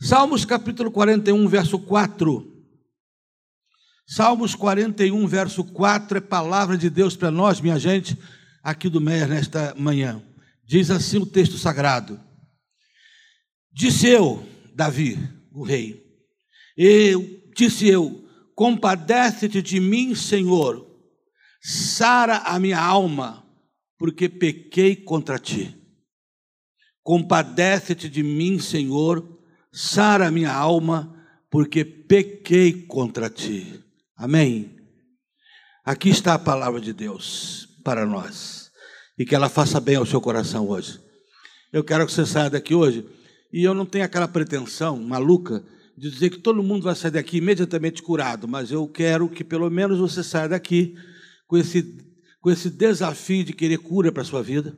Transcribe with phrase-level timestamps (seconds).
[0.00, 2.56] Salmos capítulo 41, verso 4.
[4.06, 8.16] Salmos 41, verso 4 é palavra de Deus para nós, minha gente,
[8.62, 10.22] aqui do Meia nesta manhã.
[10.64, 12.20] Diz assim o texto sagrado:
[13.72, 15.18] Disse eu, Davi,
[15.50, 16.00] o rei,
[16.76, 18.24] eu, disse eu,
[18.54, 20.86] compadece-te de mim, Senhor,
[21.60, 23.44] sara a minha alma,
[23.98, 25.74] porque pequei contra ti.
[27.02, 29.37] Compadece-te de mim, Senhor,
[29.78, 31.14] sara minha alma,
[31.48, 33.80] porque pequei contra ti.
[34.16, 34.76] Amém.
[35.84, 38.72] Aqui está a palavra de Deus para nós
[39.16, 40.98] e que ela faça bem ao seu coração hoje.
[41.72, 43.06] Eu quero que você saia daqui hoje
[43.52, 45.62] e eu não tenho aquela pretensão maluca
[45.96, 49.70] de dizer que todo mundo vai sair daqui imediatamente curado, mas eu quero que pelo
[49.70, 50.96] menos você saia daqui
[51.46, 51.96] com esse,
[52.40, 54.76] com esse desafio de querer cura para a sua vida.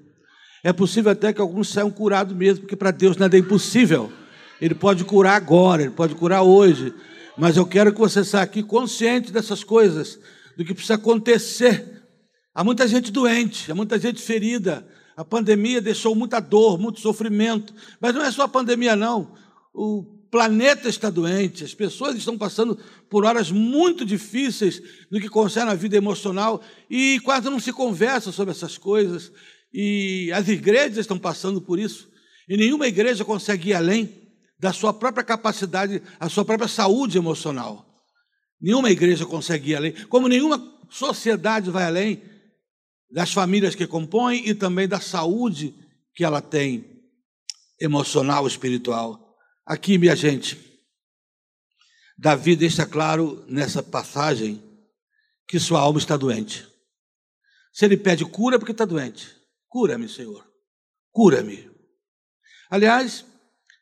[0.63, 4.13] É possível até que alguns saiam curados mesmo, porque para Deus nada é impossível.
[4.61, 6.93] Ele pode curar agora, ele pode curar hoje.
[7.37, 10.19] Mas eu quero que você saia aqui consciente dessas coisas,
[10.57, 12.03] do que precisa acontecer.
[12.55, 14.87] Há muita gente doente, há muita gente ferida.
[15.17, 17.73] A pandemia deixou muita dor, muito sofrimento.
[18.01, 19.33] Mas não é só a pandemia, não.
[19.73, 25.71] O planeta está doente, as pessoas estão passando por horas muito difíceis no que concerne
[25.71, 29.33] a vida emocional e quase não se conversa sobre essas coisas.
[29.73, 32.09] E as igrejas estão passando por isso.
[32.49, 34.30] E nenhuma igreja consegue ir além
[34.61, 37.87] da sua própria capacidade, a sua própria saúde emocional.
[38.61, 42.23] Nenhuma igreja consegue ir além, como nenhuma sociedade vai além
[43.11, 45.75] das famílias que compõem e também da saúde
[46.15, 46.85] que ela tem,
[47.81, 49.35] emocional, espiritual.
[49.67, 50.59] Aqui, minha gente,
[52.19, 54.63] Davi deixa claro nessa passagem
[55.49, 56.69] que sua alma está doente.
[57.73, 59.27] Se ele pede cura, é porque está doente.
[59.69, 60.47] Cura-me, Senhor.
[61.11, 61.71] Cura-me.
[62.69, 63.25] Aliás,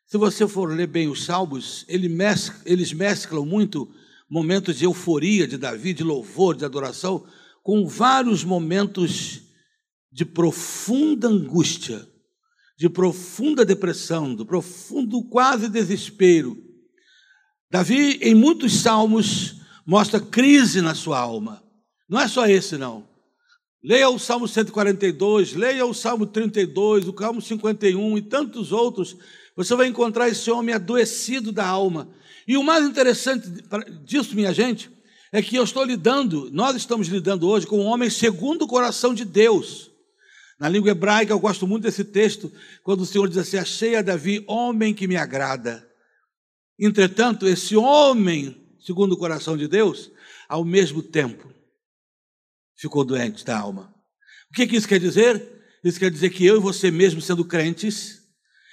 [0.08, 3.86] se você for ler bem os salmos, eles mesclam muito
[4.28, 7.26] momentos de euforia de Davi, de louvor, de adoração,
[7.62, 9.42] com vários momentos
[10.10, 12.08] de profunda angústia,
[12.78, 16.56] de profunda depressão, de profundo quase desespero.
[17.70, 19.56] Davi, em muitos salmos,
[19.86, 21.62] mostra crise na sua alma.
[22.08, 23.06] Não é só esse, não.
[23.84, 29.14] Leia o Salmo 142, leia o Salmo 32, o Salmo 51 e tantos outros
[29.58, 32.08] você vai encontrar esse homem adoecido da alma.
[32.46, 33.48] E o mais interessante
[34.04, 34.88] disso, minha gente,
[35.32, 39.12] é que eu estou lidando, nós estamos lidando hoje com um homem segundo o coração
[39.12, 39.90] de Deus.
[40.60, 42.52] Na língua hebraica, eu gosto muito desse texto,
[42.84, 45.84] quando o Senhor diz assim: Achei a Davi, homem que me agrada.
[46.78, 50.08] Entretanto, esse homem, segundo o coração de Deus,
[50.48, 51.52] ao mesmo tempo,
[52.76, 53.92] ficou doente da alma.
[54.52, 55.42] O que, que isso quer dizer?
[55.82, 58.17] Isso quer dizer que eu e você mesmo, sendo crentes,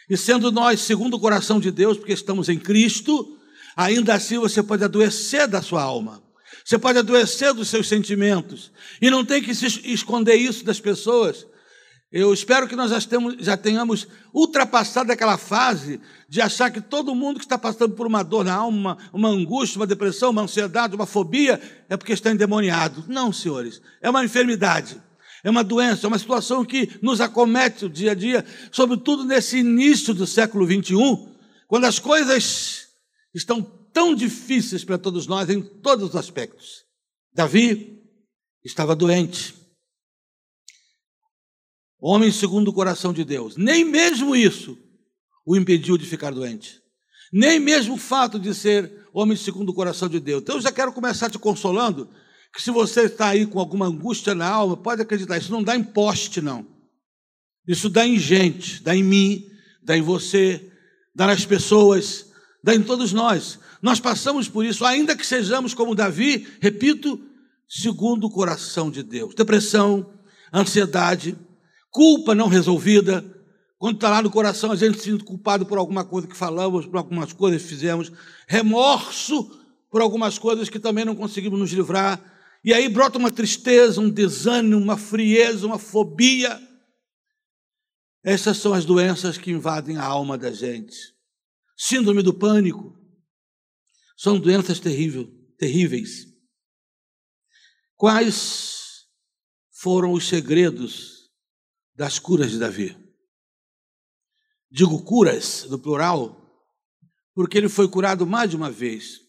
[0.10, 3.38] e sendo nós segundo o coração de Deus, porque estamos em Cristo,
[3.76, 6.24] ainda assim você pode adoecer da sua alma.
[6.64, 8.72] Você pode adoecer dos seus sentimentos.
[9.02, 11.46] E não tem que se esconder isso das pessoas.
[12.12, 12.92] Eu espero que nós
[13.40, 16.00] já, tenhamos ultrapassado aquela fase
[16.30, 19.78] de achar que todo mundo que está passando por uma dor na alma, uma angústia,
[19.78, 23.04] uma depressão, uma ansiedade, uma fobia, é porque está endemoniado.
[23.08, 23.82] Não, senhores.
[24.02, 25.02] É uma enfermidade
[25.46, 29.60] é uma doença, é uma situação que nos acomete o dia a dia, sobretudo nesse
[29.60, 31.36] início do século 21,
[31.68, 32.88] quando as coisas
[33.32, 33.62] estão
[33.94, 36.84] tão difíceis para todos nós em todos os aspectos.
[37.32, 38.02] Davi
[38.64, 39.54] estava doente.
[42.00, 43.56] Homem segundo o coração de Deus.
[43.56, 44.76] Nem mesmo isso
[45.46, 46.82] o impediu de ficar doente.
[47.32, 50.42] Nem mesmo o fato de ser homem segundo o coração de Deus.
[50.42, 52.10] Então eu já quero começar te consolando
[52.56, 55.76] que se você está aí com alguma angústia na alma, pode acreditar, isso não dá
[55.76, 56.66] em poste, não.
[57.68, 59.46] Isso dá em gente, dá em mim,
[59.84, 60.72] dá em você,
[61.14, 62.28] dá nas pessoas,
[62.64, 63.60] dá em todos nós.
[63.82, 67.20] Nós passamos por isso, ainda que sejamos como Davi, repito,
[67.68, 69.36] segundo o coração de Deus.
[69.36, 70.14] Depressão,
[70.54, 71.38] ansiedade,
[71.92, 73.26] culpa não resolvida.
[73.78, 76.86] Quando está lá no coração, a gente se sente culpado por alguma coisa que falamos,
[76.86, 78.14] por algumas coisas que fizemos.
[78.48, 79.52] Remorso
[79.92, 82.35] por algumas coisas que também não conseguimos nos livrar
[82.66, 86.60] e aí brota uma tristeza, um desânimo, uma frieza, uma fobia.
[88.24, 90.98] Essas são as doenças que invadem a alma da gente.
[91.78, 93.00] Síndrome do pânico.
[94.18, 95.28] São doenças terrível,
[95.60, 96.26] terríveis.
[97.96, 99.06] Quais
[99.70, 101.30] foram os segredos
[101.94, 102.98] das curas de Davi?
[104.72, 106.42] Digo curas, no plural,
[107.36, 109.25] porque ele foi curado mais de uma vez.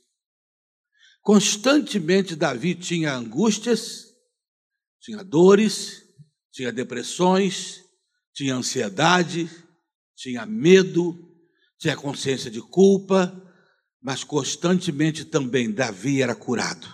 [1.26, 4.14] Constantemente Davi tinha angústias,
[5.00, 6.04] tinha dores,
[6.52, 7.82] tinha depressões,
[8.32, 9.50] tinha ansiedade,
[10.14, 11.18] tinha medo,
[11.80, 13.34] tinha consciência de culpa,
[14.00, 16.86] mas constantemente também Davi era curado.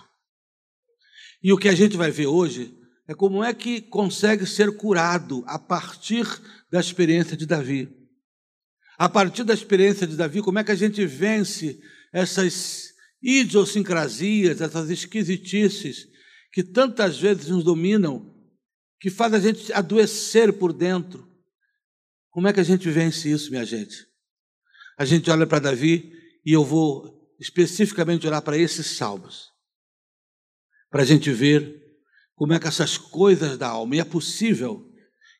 [1.43, 2.75] E o que a gente vai ver hoje
[3.07, 6.25] é como é que consegue ser curado a partir
[6.71, 7.87] da experiência de Davi.
[8.97, 11.79] A partir da experiência de Davi, como é que a gente vence
[12.11, 12.92] essas
[13.23, 16.07] idiosincrasias, essas esquisitices
[16.51, 18.31] que tantas vezes nos dominam,
[18.99, 21.27] que faz a gente adoecer por dentro.
[22.29, 24.05] Como é que a gente vence isso, minha gente?
[24.97, 26.11] A gente olha para Davi
[26.45, 29.49] e eu vou especificamente olhar para esses salmos,
[30.89, 31.81] para a gente ver
[32.35, 34.91] como é que essas coisas da alma, e é possível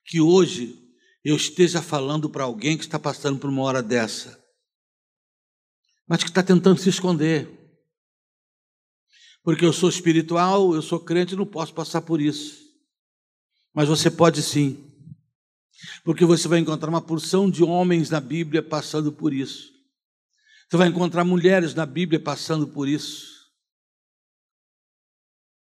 [0.05, 0.79] que hoje
[1.23, 4.41] eu esteja falando para alguém que está passando por uma hora dessa,
[6.07, 7.62] mas que está tentando se esconder.
[9.43, 12.63] Porque eu sou espiritual, eu sou crente, não posso passar por isso.
[13.73, 14.81] Mas você pode sim.
[16.05, 19.71] Porque você vai encontrar uma porção de homens na Bíblia passando por isso.
[20.69, 23.33] Você vai encontrar mulheres na Bíblia passando por isso.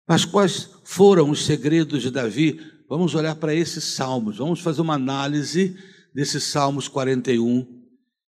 [0.07, 2.59] Mas quais foram os segredos de Davi?
[2.89, 5.77] Vamos olhar para esses salmos, vamos fazer uma análise
[6.15, 7.85] desses Salmos 41,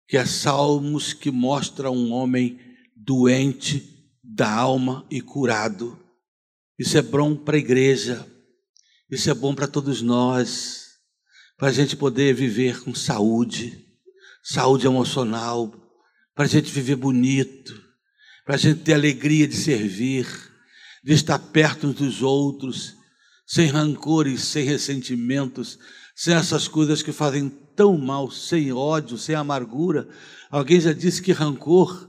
[0.08, 2.60] que é salmos que mostram um homem
[2.96, 3.99] doente
[4.32, 6.00] da alma e curado.
[6.78, 8.26] Isso é bom para a igreja,
[9.10, 10.86] isso é bom para todos nós,
[11.58, 13.86] para a gente poder viver com saúde,
[14.44, 15.74] saúde emocional,
[16.36, 17.74] para a gente viver bonito,
[18.46, 20.28] para a gente ter alegria de servir,
[21.04, 22.94] de estar perto dos outros,
[23.48, 25.80] sem rancores, sem ressentimentos,
[26.16, 30.08] sem essas coisas que fazem tão mal, sem ódio, sem amargura.
[30.52, 32.09] Alguém já disse que rancor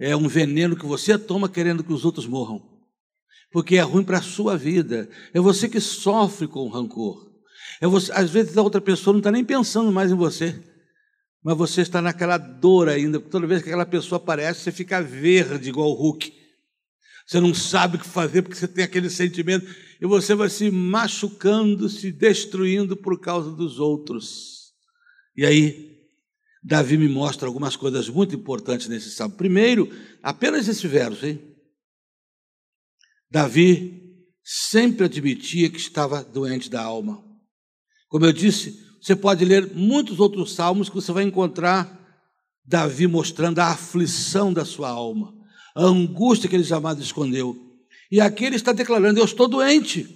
[0.00, 2.62] é um veneno que você toma querendo que os outros morram,
[3.52, 5.10] porque é ruim para a sua vida.
[5.34, 7.30] É você que sofre com o rancor.
[7.82, 10.58] É você, às vezes a outra pessoa não está nem pensando mais em você,
[11.44, 13.20] mas você está naquela dor ainda.
[13.20, 16.32] Toda vez que aquela pessoa aparece, você fica verde igual o Hulk.
[17.26, 19.66] Você não sabe o que fazer porque você tem aquele sentimento
[20.00, 24.72] e você vai se machucando, se destruindo por causa dos outros.
[25.36, 25.89] E aí
[26.62, 29.36] Davi me mostra algumas coisas muito importantes nesse salmo.
[29.36, 29.90] Primeiro,
[30.22, 31.40] apenas esse verso, hein?
[33.30, 34.00] Davi
[34.44, 37.24] sempre admitia que estava doente da alma.
[38.08, 41.98] Como eu disse, você pode ler muitos outros salmos que você vai encontrar
[42.64, 45.32] Davi mostrando a aflição da sua alma,
[45.74, 47.56] a angústia que ele jamais escondeu.
[48.10, 50.06] E aqui ele está declarando: Eu estou doente,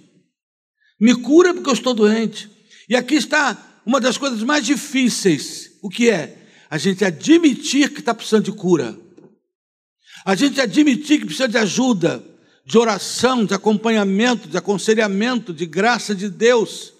[0.99, 2.49] me cura porque eu estou doente.
[2.87, 6.35] E aqui está uma das coisas mais difíceis o que é?
[6.67, 8.97] A gente admitir que está precisando de cura.
[10.25, 12.23] A gente admitir que precisa de ajuda,
[12.65, 16.91] de oração, de acompanhamento, de aconselhamento, de graça de Deus,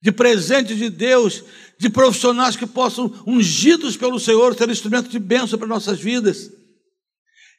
[0.00, 1.42] de presente de Deus,
[1.76, 6.52] de profissionais que possam, ungidos pelo Senhor, ser instrumento de bênção para nossas vidas.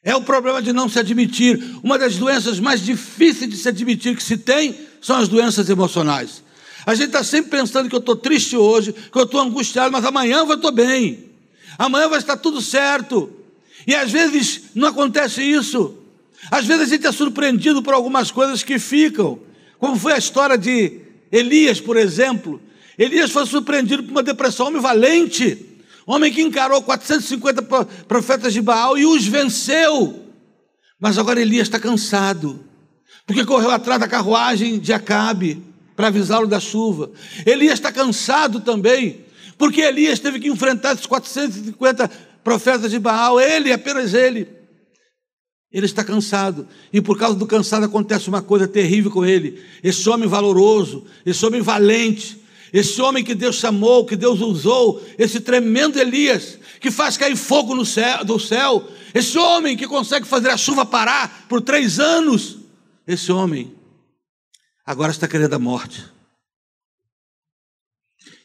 [0.02, 1.62] É o problema de não se admitir.
[1.82, 6.42] Uma das doenças mais difíceis de se admitir que se tem são as doenças emocionais.
[6.86, 10.04] A gente está sempre pensando que eu estou triste hoje, que eu estou angustiado, mas
[10.04, 11.30] amanhã eu estou bem.
[11.78, 13.30] Amanhã vai estar tudo certo.
[13.86, 15.96] E às vezes não acontece isso.
[16.50, 19.38] Às vezes a gente é surpreendido por algumas coisas que ficam.
[19.78, 21.00] Como foi a história de
[21.32, 22.60] Elias, por exemplo.
[22.98, 25.66] Elias foi surpreendido por uma depressão, homem valente,
[26.06, 27.62] homem que encarou 450
[28.06, 30.22] profetas de Baal e os venceu.
[31.00, 32.64] Mas agora Elias está cansado,
[33.26, 37.10] porque correu atrás da carruagem de Acabe para avisá-lo da chuva.
[37.46, 39.24] Elias está cansado também,
[39.56, 42.10] porque Elias teve que enfrentar esses 450
[42.42, 44.48] profetas de Baal, ele, apenas ele.
[45.72, 49.60] Ele está cansado, e por causa do cansado acontece uma coisa terrível com ele.
[49.82, 52.40] Esse homem valoroso, esse homem valente,
[52.72, 57.74] esse homem que Deus chamou, que Deus usou, esse tremendo Elias, que faz cair fogo
[57.74, 62.58] no céu, do céu, esse homem que consegue fazer a chuva parar por três anos,
[63.06, 63.72] esse homem
[64.84, 66.04] agora está querendo a morte.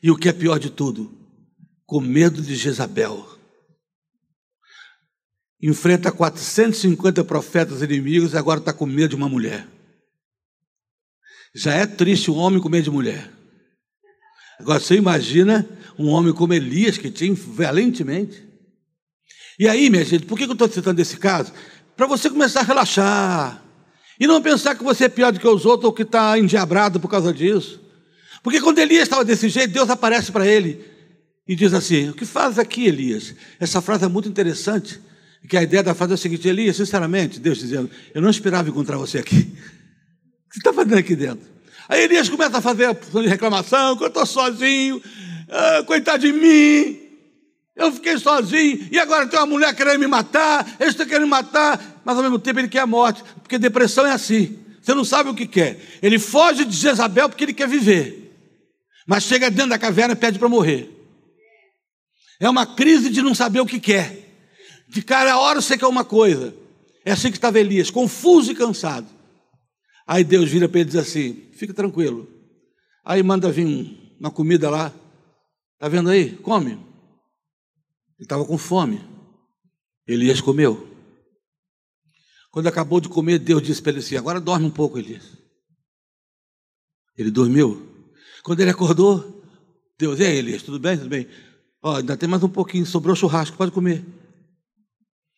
[0.02, 1.12] E o que é pior de tudo,
[1.86, 3.28] com medo de Jezabel.
[5.62, 9.68] Enfrenta 450 profetas inimigos e agora está com medo de uma mulher.
[11.54, 13.30] Já é triste um homem com medo de mulher.
[14.60, 15.68] Agora você imagina
[15.98, 18.48] um homem como Elias, que tinha valentemente.
[19.58, 21.52] E aí, minha gente, por que eu estou citando esse caso?
[21.98, 23.69] Para você começar a relaxar.
[24.20, 27.00] E não pensar que você é pior do que os outros ou que está endiabrado
[27.00, 27.80] por causa disso.
[28.44, 30.86] Porque quando Elias estava desse jeito, Deus aparece para ele
[31.48, 33.34] e diz assim: O que faz aqui, Elias?
[33.60, 35.00] Essa frase é muito interessante.
[35.48, 38.70] Que a ideia da frase é a seguinte: Elias, sinceramente, Deus dizendo, eu não esperava
[38.70, 39.48] encontrar você aqui.
[40.50, 41.48] O que você está fazendo aqui dentro?
[41.88, 42.96] Aí Elias começa a fazer a
[43.28, 45.00] reclamação, que eu estou sozinho,
[45.48, 47.09] ah, coitado de mim.
[47.76, 51.30] Eu fiquei sozinho e agora tem uma mulher querendo me matar, eles estão querendo me
[51.30, 54.60] matar, mas ao mesmo tempo ele quer a morte, porque depressão é assim.
[54.82, 55.80] Você não sabe o que quer.
[56.02, 58.36] Ele foge de Jezabel porque ele quer viver,
[59.08, 60.96] mas chega dentro da caverna e pede para morrer.
[62.40, 64.18] É uma crise de não saber o que quer.
[64.88, 66.56] De cara a hora você quer uma coisa.
[67.06, 69.08] É assim que estava Elias, confuso e cansado.
[70.08, 72.28] Aí Deus vira para ele e diz assim: fica tranquilo.
[73.06, 74.94] Aí manda vir uma comida lá.
[75.76, 76.32] Está vendo aí?
[76.38, 76.89] Come.
[78.20, 79.02] Ele estava com fome.
[80.06, 80.86] Elias comeu.
[82.52, 85.38] Quando acabou de comer, Deus disse para ele assim: Agora dorme um pouco, Elias.
[87.18, 87.88] Ele dormiu.
[88.44, 89.42] Quando ele acordou,
[89.98, 90.98] Deus, aí, Elias, tudo bem?
[90.98, 91.28] Tudo bem?
[91.82, 94.06] Ó, ainda tem mais um pouquinho, sobrou churrasco, pode comer.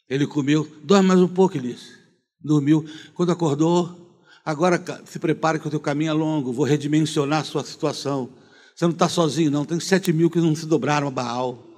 [0.10, 1.92] Ele comeu, dorme mais um pouco, Elias.
[2.40, 2.84] Dormiu.
[3.14, 7.64] Quando acordou, agora se prepare que o teu caminho é longo, vou redimensionar a sua
[7.64, 8.30] situação.
[8.76, 9.66] Você não está sozinho, não.
[9.66, 11.71] Tem sete mil que não se dobraram a Baal.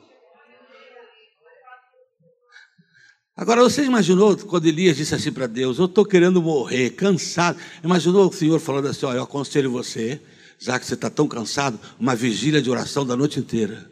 [3.36, 7.60] Agora, você imaginou quando Elias disse assim para Deus: Eu estou querendo morrer, cansado.
[7.84, 10.22] Imaginou o Senhor falando assim: Olha, eu aconselho você,
[10.60, 13.92] já que você está tão cansado, uma vigília de oração da noite inteira.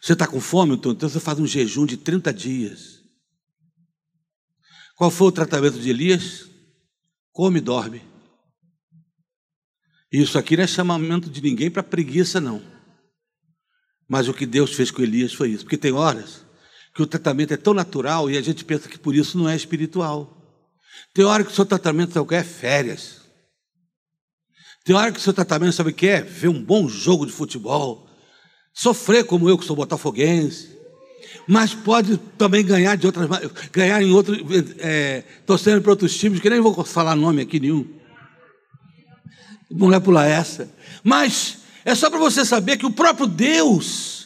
[0.00, 3.02] Você está com fome, então você faz um jejum de 30 dias.
[4.96, 6.48] Qual foi o tratamento de Elias?
[7.32, 8.02] Come e dorme.
[10.10, 12.62] Isso aqui não é chamamento de ninguém para preguiça, não.
[14.08, 15.64] Mas o que Deus fez com Elias foi isso.
[15.64, 16.47] Porque tem horas
[16.98, 19.54] que o tratamento é tão natural e a gente pensa que por isso não é
[19.54, 20.36] espiritual.
[21.14, 23.20] Tem hora que o seu tratamento sabe o que é férias.
[24.84, 27.30] Tem hora que o seu tratamento sabe o que é ver um bom jogo de
[27.30, 28.08] futebol,
[28.74, 30.76] sofrer como eu que sou botafoguense,
[31.46, 33.28] mas pode também ganhar de outras
[33.70, 34.36] ganhar em outros
[34.78, 37.86] é, torcendo para outros times que nem vou falar nome aqui nenhum.
[39.70, 40.68] Não é pular essa.
[41.04, 44.17] Mas é só para você saber que o próprio Deus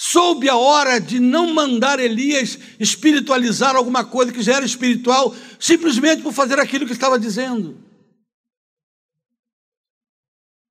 [0.00, 6.22] soube a hora de não mandar Elias espiritualizar alguma coisa que já era espiritual, simplesmente
[6.22, 7.76] por fazer aquilo que estava dizendo.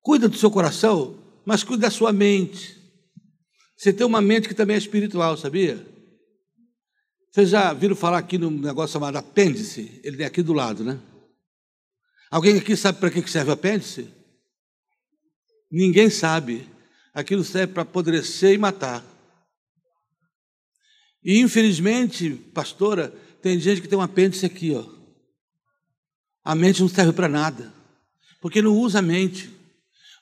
[0.00, 2.74] Cuida do seu coração, mas cuida da sua mente.
[3.76, 5.86] Você tem uma mente que também é espiritual, sabia?
[7.30, 10.00] Vocês já viram falar aqui num negócio chamado apêndice?
[10.02, 10.98] Ele é aqui do lado, né?
[12.30, 14.08] Alguém aqui sabe para que serve o apêndice?
[15.70, 16.66] Ninguém sabe.
[17.12, 19.17] Aquilo serve para apodrecer e matar.
[21.24, 24.84] E infelizmente, pastora, tem gente que tem um apêndice aqui, ó.
[26.44, 27.72] A mente não serve para nada,
[28.40, 29.50] porque não usa a mente,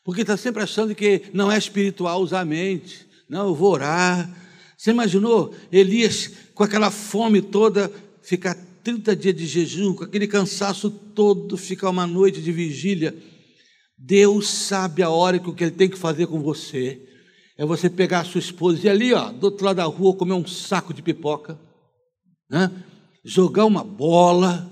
[0.05, 3.07] porque está sempre achando que não é espiritual usar a mente.
[3.29, 4.29] Não, eu vou orar.
[4.77, 10.91] Você imaginou Elias com aquela fome toda, ficar 30 dias de jejum, com aquele cansaço
[10.91, 13.17] todo, ficar uma noite de vigília?
[13.99, 17.06] Deus sabe a hora que o que ele tem que fazer com você
[17.59, 20.35] é você pegar a sua esposa e ali, ó, do outro lado da rua, comer
[20.35, 21.59] um saco de pipoca,
[22.51, 22.71] né?
[23.25, 24.71] jogar uma bola.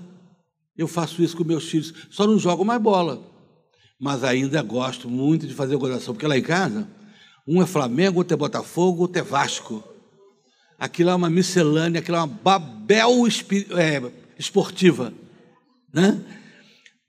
[0.77, 3.21] Eu faço isso com meus filhos, só não jogo mais bola.
[3.99, 6.87] Mas ainda gosto muito de fazer gozação, porque lá em casa,
[7.47, 9.83] um é Flamengo, outro é Botafogo, outro é Vasco.
[10.77, 15.13] Aquilo é uma miscelânea, aquilo é uma babel é, esportiva.
[15.93, 16.21] Né?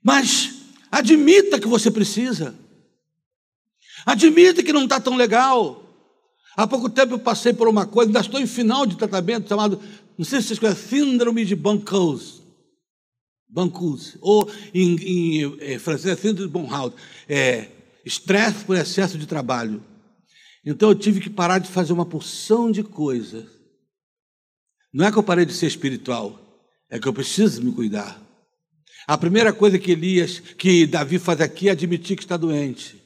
[0.01, 0.55] Mas
[0.89, 2.55] admita que você precisa.
[4.07, 5.83] Admite que não está tão legal.
[6.55, 9.81] Há pouco tempo eu passei por uma coisa, ainda estou em final de tratamento, chamado,
[10.17, 12.41] não sei se vocês conhecem, síndrome de Bancos.
[13.49, 14.17] Bancos.
[14.21, 16.95] Ou em, em, é, francês, é síndrome de Bonhout.
[17.27, 17.67] É,
[18.05, 19.83] estresse por excesso de trabalho.
[20.65, 23.45] Então eu tive que parar de fazer uma porção de coisas.
[24.93, 26.39] Não é que eu parei de ser espiritual,
[26.89, 28.21] é que eu preciso me cuidar.
[29.05, 32.96] A primeira coisa que Elias, que Davi faz aqui é admitir que está doente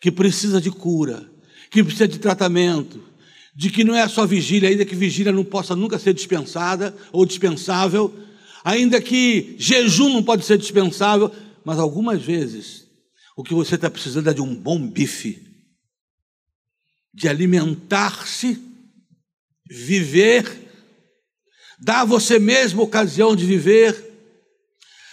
[0.00, 1.28] que precisa de cura,
[1.70, 3.02] que precisa de tratamento,
[3.54, 7.26] de que não é só vigília, ainda que vigília não possa nunca ser dispensada ou
[7.26, 8.14] dispensável,
[8.64, 11.32] ainda que jejum não pode ser dispensável,
[11.64, 12.86] mas algumas vezes
[13.36, 15.44] o que você está precisando é de um bom bife,
[17.12, 18.62] de alimentar-se,
[19.68, 20.46] viver,
[21.80, 24.04] dar a você mesmo ocasião de viver,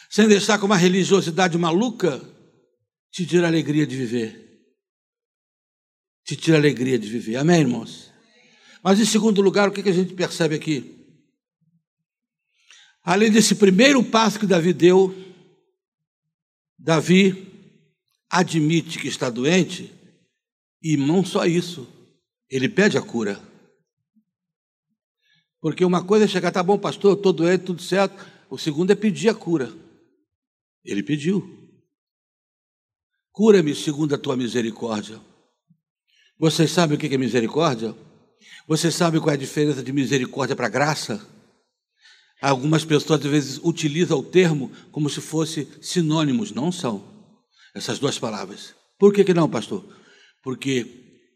[0.09, 2.21] sem deixar com uma religiosidade maluca
[3.11, 4.44] te tira a alegria de viver
[6.25, 7.35] te tira a alegria de viver.
[7.35, 8.11] Amém, irmãos?
[8.83, 10.93] Mas em segundo lugar, o que a gente percebe aqui?
[13.03, 15.13] Além desse primeiro passo que Davi deu,
[16.77, 17.53] Davi
[18.27, 19.93] admite que está doente,
[20.81, 21.87] e não só isso,
[22.49, 23.39] ele pede a cura.
[25.61, 28.25] Porque uma coisa é chegar, tá bom, pastor, estou doente, tudo certo.
[28.49, 29.71] O segundo é pedir a cura.
[30.83, 31.43] Ele pediu.
[33.31, 35.19] Cura-me segundo a tua misericórdia.
[36.37, 37.95] Vocês sabem o que é misericórdia?
[38.67, 41.25] Vocês sabem qual é a diferença de misericórdia para graça?
[42.41, 47.03] Algumas pessoas às vezes utilizam o termo como se fosse sinônimos, não são
[47.73, 48.75] essas duas palavras.
[48.99, 49.85] Por que, que não, pastor?
[50.43, 50.85] Porque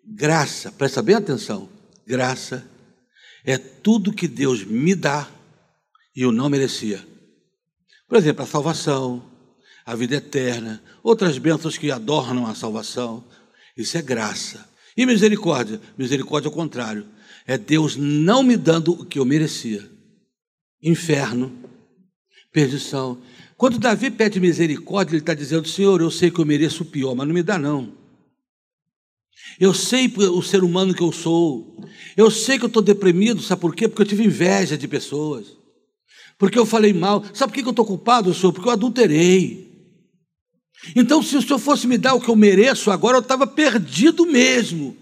[0.05, 1.69] graça, presta bem atenção,
[2.05, 2.69] graça
[3.45, 5.29] é tudo que Deus me dá
[6.15, 7.05] e eu não merecia.
[8.07, 9.31] Por exemplo, a salvação,
[9.85, 13.23] a vida eterna, outras bênçãos que adornam a salvação.
[13.77, 14.68] Isso é graça.
[14.95, 15.79] E misericórdia?
[15.97, 17.05] Misericórdia é o contrário.
[17.45, 19.89] É Deus não me dando o que eu merecia.
[20.81, 21.51] Inferno,
[22.51, 23.17] perdição.
[23.57, 27.15] Quando Davi pede misericórdia, ele está dizendo: Senhor, eu sei que eu mereço o pior,
[27.15, 27.93] mas não me dá, não.
[29.59, 31.77] Eu sei o ser humano que eu sou.
[32.15, 33.87] Eu sei que eu estou deprimido, sabe por quê?
[33.87, 35.57] Porque eu tive inveja de pessoas.
[36.37, 37.23] Porque eu falei mal.
[37.33, 38.53] Sabe por que eu estou culpado, Senhor?
[38.53, 39.68] Porque eu adulterei.
[40.95, 44.25] Então, se o Senhor fosse me dar o que eu mereço, agora eu estava perdido
[44.25, 44.95] mesmo.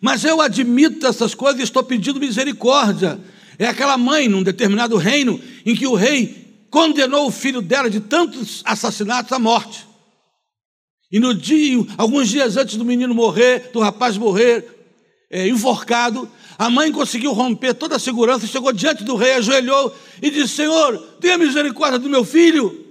[0.00, 3.18] Mas eu admito essas coisas e estou pedindo misericórdia.
[3.58, 8.00] É aquela mãe num determinado reino em que o rei condenou o filho dela de
[8.00, 9.86] tantos assassinatos à morte.
[11.10, 14.64] E no dia, alguns dias antes do menino morrer, do rapaz morrer,
[15.30, 16.28] é, enforcado,
[16.58, 20.98] a mãe conseguiu romper toda a segurança, chegou diante do rei, ajoelhou e disse: Senhor,
[21.20, 22.85] tenha misericórdia do meu filho.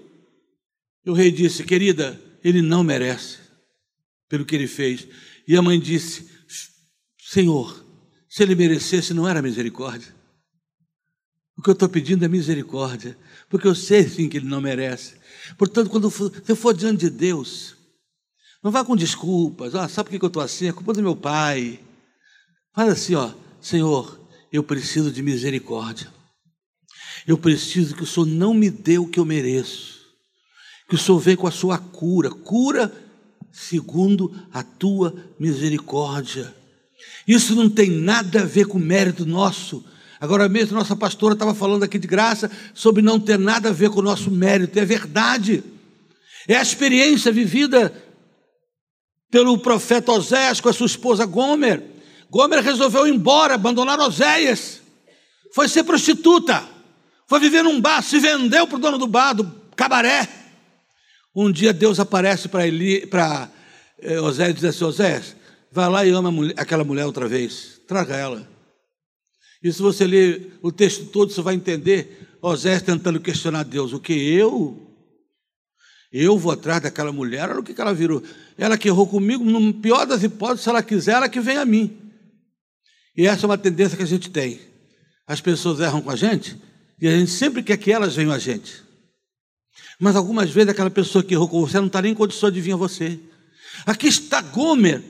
[1.05, 3.38] E o rei disse: Querida, ele não merece
[4.27, 5.07] pelo que ele fez.
[5.47, 6.27] E a mãe disse:
[7.19, 7.85] Senhor,
[8.27, 10.13] se ele merecesse, não era misericórdia.
[11.57, 13.17] O que eu estou pedindo é misericórdia,
[13.50, 15.15] porque eu sei sim que ele não merece.
[15.57, 17.75] Portanto, quando você for diante de Deus,
[18.62, 19.74] não vá com desculpas.
[19.74, 20.67] Ah, sabe por que eu estou assim?
[20.67, 21.79] É culpa do meu pai.
[22.74, 23.31] Fala assim, ó,
[23.62, 24.19] Senhor,
[24.51, 26.12] eu preciso de misericórdia.
[27.25, 29.95] Eu preciso que o Senhor não me dê o que eu mereço
[30.88, 32.92] que o Senhor vem com a sua cura, cura
[33.51, 36.54] segundo a tua misericórdia.
[37.27, 39.84] Isso não tem nada a ver com mérito nosso.
[40.20, 43.89] Agora mesmo, nossa pastora estava falando aqui de graça sobre não ter nada a ver
[43.89, 45.64] com o nosso mérito, é verdade.
[46.48, 47.94] É a experiência vivida
[49.31, 51.83] pelo profeta Oséias com a sua esposa Gomer.
[52.29, 54.81] Gomer resolveu ir embora, abandonar Oséias,
[55.53, 56.64] foi ser prostituta,
[57.27, 60.45] foi viver num bar, se vendeu para o dono do bar, do cabaré.
[61.35, 63.51] Um dia Deus aparece para Eli, para
[64.00, 65.35] eh, Osés e diz assim: Osés,
[65.69, 68.48] vai lá e ama aquela mulher outra vez, traga ela.
[69.61, 74.00] E se você ler o texto todo, você vai entender Osés tentando questionar Deus: o
[74.00, 74.81] que eu?
[76.09, 78.24] Eu vou atrás daquela mulher, olha o que ela virou.
[78.57, 81.65] Ela que errou comigo, no pior das hipóteses, se ela quiser, ela que vem a
[81.65, 81.98] mim.
[83.17, 84.61] E essa é uma tendência que a gente tem.
[85.27, 86.55] As pessoas erram com a gente
[87.01, 88.84] e a gente sempre quer que elas venham a gente.
[90.00, 92.60] Mas algumas vezes aquela pessoa que errou com você não está nem em condição de
[92.60, 93.20] vir a você.
[93.86, 95.03] Aqui está Gomer.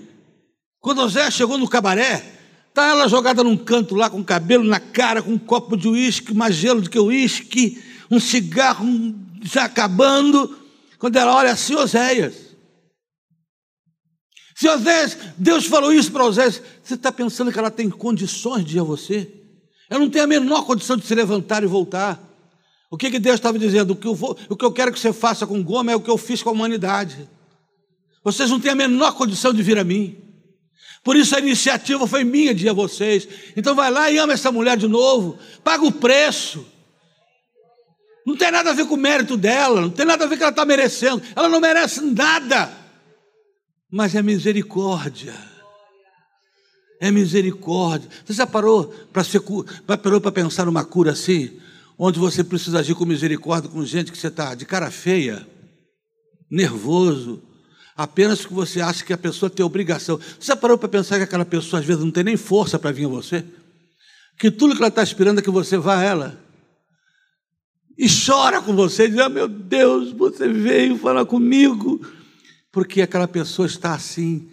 [0.79, 2.23] Quando José chegou no cabaré,
[2.69, 6.33] está ela jogada num canto lá, com cabelo na cara, com um copo de uísque,
[6.33, 8.85] mais gelo do que uísque, um cigarro
[9.41, 10.55] já acabando.
[10.99, 12.35] Quando ela olha assim, Oséias.
[14.55, 18.77] Se Oséias, Deus falou isso para Oséias, você está pensando que ela tem condições de
[18.77, 19.31] ir a você?
[19.89, 22.24] Ela não tem a menor condição de se levantar e voltar.
[22.89, 23.91] O que, que Deus estava dizendo?
[23.91, 26.01] O que, eu vou, o que eu quero que você faça com Goma é o
[26.01, 27.29] que eu fiz com a humanidade.
[28.23, 30.17] Vocês não têm a menor condição de vir a mim.
[31.03, 33.27] Por isso a iniciativa foi minha de ir a vocês.
[33.55, 35.37] Então vai lá e ama essa mulher de novo.
[35.63, 36.65] Paga o preço.
[38.25, 40.37] Não tem nada a ver com o mérito dela, não tem nada a ver com
[40.39, 41.21] que ela está merecendo.
[41.35, 42.71] Ela não merece nada.
[43.91, 45.35] Mas é misericórdia.
[46.99, 48.09] É misericórdia.
[48.25, 51.59] Você já parou para pensar numa cura assim?
[51.97, 55.47] Onde você precisa agir com misericórdia com gente que você está de cara feia,
[56.49, 57.41] nervoso,
[57.95, 60.17] apenas que você acha que a pessoa tem obrigação.
[60.17, 62.91] Você já parou para pensar que aquela pessoa às vezes não tem nem força para
[62.91, 63.45] vir a você?
[64.37, 66.45] Que tudo que ela está esperando é que você vá a ela.
[67.97, 72.05] E chora com você, diz: ah, meu Deus, você veio falar comigo.
[72.71, 74.49] Porque aquela pessoa está assim,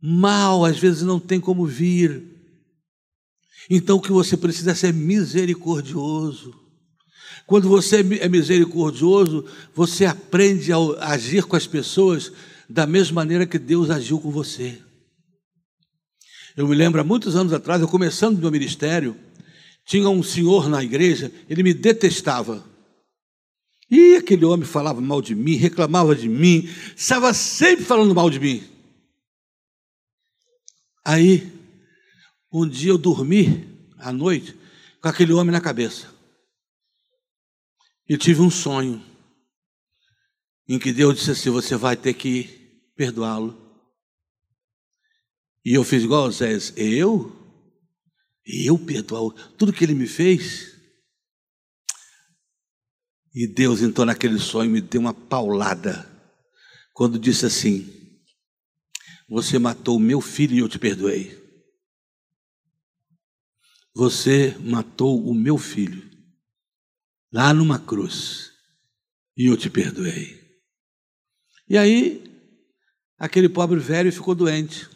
[0.00, 2.22] mal, às vezes não tem como vir.
[3.70, 6.61] Então o que você precisa é ser misericordioso.
[7.52, 12.32] Quando você é misericordioso, você aprende a agir com as pessoas
[12.66, 14.80] da mesma maneira que Deus agiu com você.
[16.56, 19.14] Eu me lembro, há muitos anos atrás, eu começando meu ministério,
[19.84, 22.64] tinha um senhor na igreja, ele me detestava.
[23.90, 28.40] E aquele homem falava mal de mim, reclamava de mim, estava sempre falando mal de
[28.40, 28.64] mim.
[31.04, 31.52] Aí,
[32.50, 34.56] um dia eu dormi à noite
[35.02, 36.11] com aquele homem na cabeça.
[38.12, 39.02] E tive um sonho
[40.68, 42.44] em que Deus disse assim: Você vai ter que
[42.94, 43.58] perdoá-lo.
[45.64, 47.34] E eu fiz igual a Zés, eu?
[48.44, 50.78] Eu perdoar tudo que ele me fez?
[53.34, 56.06] E Deus, então, naquele sonho, me deu uma paulada,
[56.92, 58.20] quando disse assim:
[59.26, 61.42] Você matou meu filho e eu te perdoei.
[63.94, 66.11] Você matou o meu filho,
[67.32, 68.52] lá numa cruz,
[69.36, 70.40] e eu te perdoei.
[71.68, 72.22] E aí,
[73.18, 74.88] aquele pobre velho ficou doente.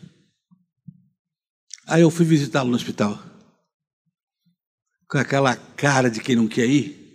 [1.86, 3.18] Aí eu fui visitá-lo no hospital.
[5.08, 7.06] Com aquela cara de quem não quer ir.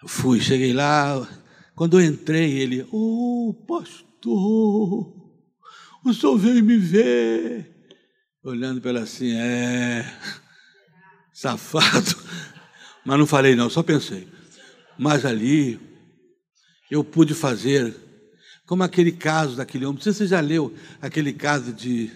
[0.00, 1.28] Eu fui, cheguei lá.
[1.74, 5.18] Quando eu entrei, ele, ô oh, pastor,
[6.04, 7.74] o senhor veio me ver.
[8.42, 10.04] Olhando para ele assim, é,
[11.34, 12.16] safado.
[13.08, 14.28] Mas não falei não, só pensei.
[14.98, 15.80] Mas ali,
[16.90, 17.96] eu pude fazer,
[18.66, 19.96] como aquele caso daquele homem.
[19.96, 22.10] Não sei se você já leu aquele caso de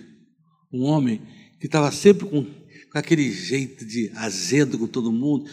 [0.71, 1.23] um homem
[1.59, 5.51] que estava sempre com, com aquele jeito de azedo com todo mundo.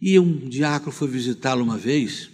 [0.00, 2.30] E um diácono foi visitá-lo uma vez,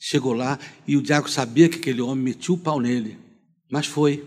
[0.00, 3.18] chegou lá e o diácono sabia que aquele homem metia o pau nele,
[3.70, 4.24] mas foi.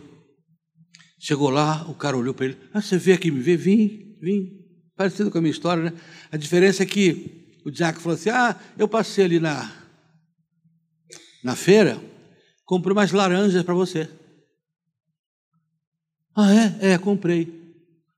[1.20, 3.58] Chegou lá, o cara olhou para ele: ah, Você veio aqui me ver?
[3.58, 4.67] Vim, vim.
[4.98, 5.94] Parecido com a minha história, né?
[6.32, 9.72] A diferença é que o diácono falou assim: Ah, eu passei ali na,
[11.44, 12.02] na feira,
[12.66, 14.10] comprei umas laranjas para você.
[16.36, 16.94] Ah, é?
[16.94, 17.54] É, comprei.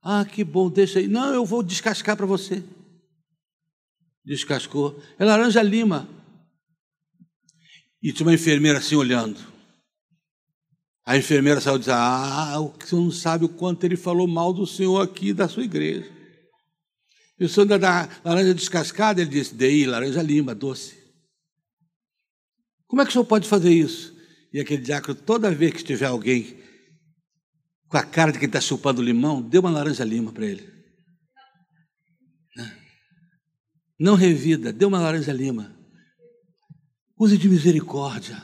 [0.02, 1.08] Ah, que bom, deixa aí.
[1.08, 2.64] Não, eu vou descascar para você.
[4.24, 5.02] Descascou.
[5.18, 6.08] É laranja lima.
[8.02, 9.38] E tinha uma enfermeira assim olhando.
[11.06, 14.66] A enfermeira saiu dizendo: Ah, o senhor não sabe o quanto ele falou mal do
[14.66, 16.19] senhor aqui da sua igreja.
[17.40, 19.22] E o ainda dá laranja descascada?
[19.22, 20.98] Ele disse: Dei, laranja lima, doce.
[22.86, 24.18] Como é que o senhor pode fazer isso?
[24.52, 26.60] E aquele diácono, toda vez que tiver alguém
[27.88, 30.68] com a cara de quem está chupando limão, dê uma laranja lima para ele.
[32.56, 32.78] Né?
[34.00, 35.76] Não revida, dê uma laranja lima.
[37.18, 38.44] Use de misericórdia.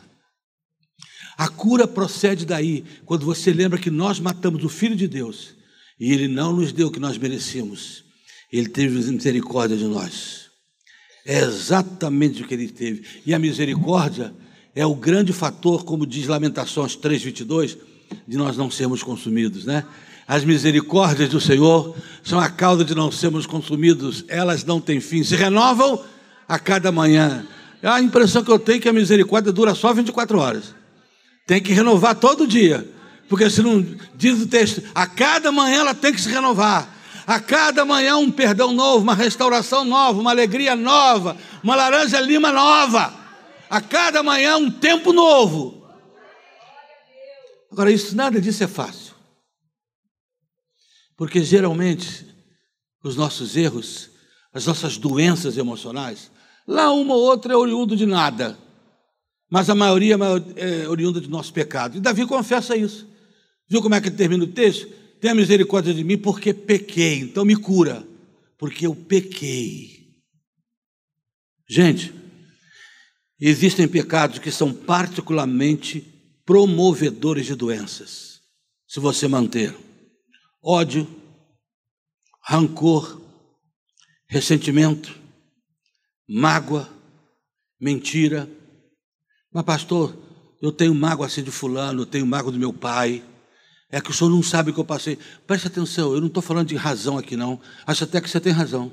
[1.38, 5.56] A cura procede daí, quando você lembra que nós matamos o Filho de Deus
[6.00, 8.05] e Ele não nos deu o que nós merecíamos.
[8.58, 10.46] Ele teve misericórdia de nós.
[11.26, 13.04] É exatamente o que Ele teve.
[13.26, 14.34] E a misericórdia
[14.76, 17.78] é o grande fator, como diz Lamentações 3,22
[18.28, 19.84] de nós não sermos consumidos, né?
[20.28, 25.24] As misericórdias do Senhor são a causa de não sermos consumidos, elas não têm fim,
[25.24, 26.04] se renovam
[26.48, 27.46] a cada manhã.
[27.84, 30.74] A impressão que eu tenho é que a misericórdia dura só 24 horas.
[31.46, 32.88] Tem que renovar todo dia,
[33.30, 36.95] porque se não diz o texto, a cada manhã ela tem que se renovar.
[37.28, 42.52] A cada manhã um perdão novo, uma restauração nova, uma alegria nova, uma laranja lima
[42.52, 43.14] nova.
[43.70, 45.88] A cada manhã um tempo novo.
[47.72, 49.16] Agora, isso nada disso é fácil.
[51.18, 52.26] Porque geralmente
[53.04, 54.10] os nossos erros,
[54.54, 56.32] as nossas doenças emocionais,
[56.68, 58.58] lá uma ou outra é oriundo de nada,
[59.50, 60.16] mas a maioria
[60.56, 61.98] é oriunda de nosso pecado.
[61.98, 63.08] E Davi confessa isso.
[63.68, 64.88] Viu como é que ele termina o texto?
[65.19, 68.06] Tenha misericórdia de mim, porque pequei, então me cura,
[68.58, 70.13] porque eu pequei.
[71.67, 72.13] Gente,
[73.39, 76.01] existem pecados que são particularmente
[76.45, 78.41] promovedores de doenças.
[78.88, 79.75] Se você manter
[80.62, 81.08] ódio,
[82.41, 83.21] rancor,
[84.28, 85.19] ressentimento,
[86.28, 86.89] mágoa,
[87.80, 88.49] mentira.
[89.51, 90.15] Mas, pastor,
[90.62, 93.23] eu tenho mágoa assim de fulano, eu tenho mágoa do meu pai.
[93.91, 95.17] É que o senhor não sabe o que eu passei.
[95.45, 97.60] Preste atenção, eu não estou falando de razão aqui, não.
[97.86, 98.91] Acho até que você tem razão.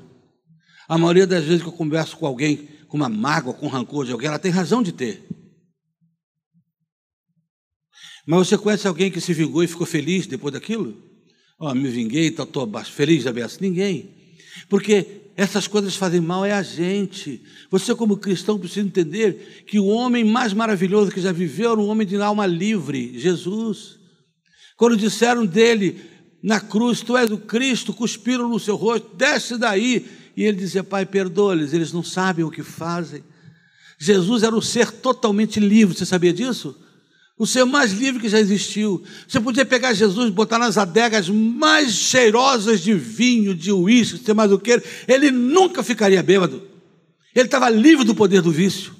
[0.87, 4.11] A maioria das vezes que eu converso com alguém com uma mágoa, com rancor de
[4.11, 5.27] alguém, ela tem razão de ter.
[8.23, 10.95] Mas você conhece alguém que se vingou e ficou feliz depois daquilo?
[11.59, 13.57] Ó, oh, me vinguei, estou feliz da beça.
[13.59, 14.13] Ninguém.
[14.69, 17.41] Porque essas coisas fazem mal é a gente.
[17.71, 21.87] Você, como cristão, precisa entender que o homem mais maravilhoso que já viveu era um
[21.87, 23.97] homem de alma livre, Jesus.
[24.77, 26.01] Quando disseram dele
[26.41, 30.05] na cruz, tu és o Cristo, cuspiram no seu rosto, desce daí.
[30.35, 33.23] E ele dizia, Pai, perdoa-lhes, eles não sabem o que fazem.
[33.99, 36.75] Jesus era um ser totalmente livre, você sabia disso?
[37.37, 39.03] o ser mais livre que já existiu.
[39.27, 44.33] Você podia pegar Jesus e botar nas adegas mais cheirosas de vinho, de uísque, sei
[44.33, 46.63] mais o que, ele nunca ficaria bêbado.
[47.35, 48.95] Ele estava livre do poder do vício.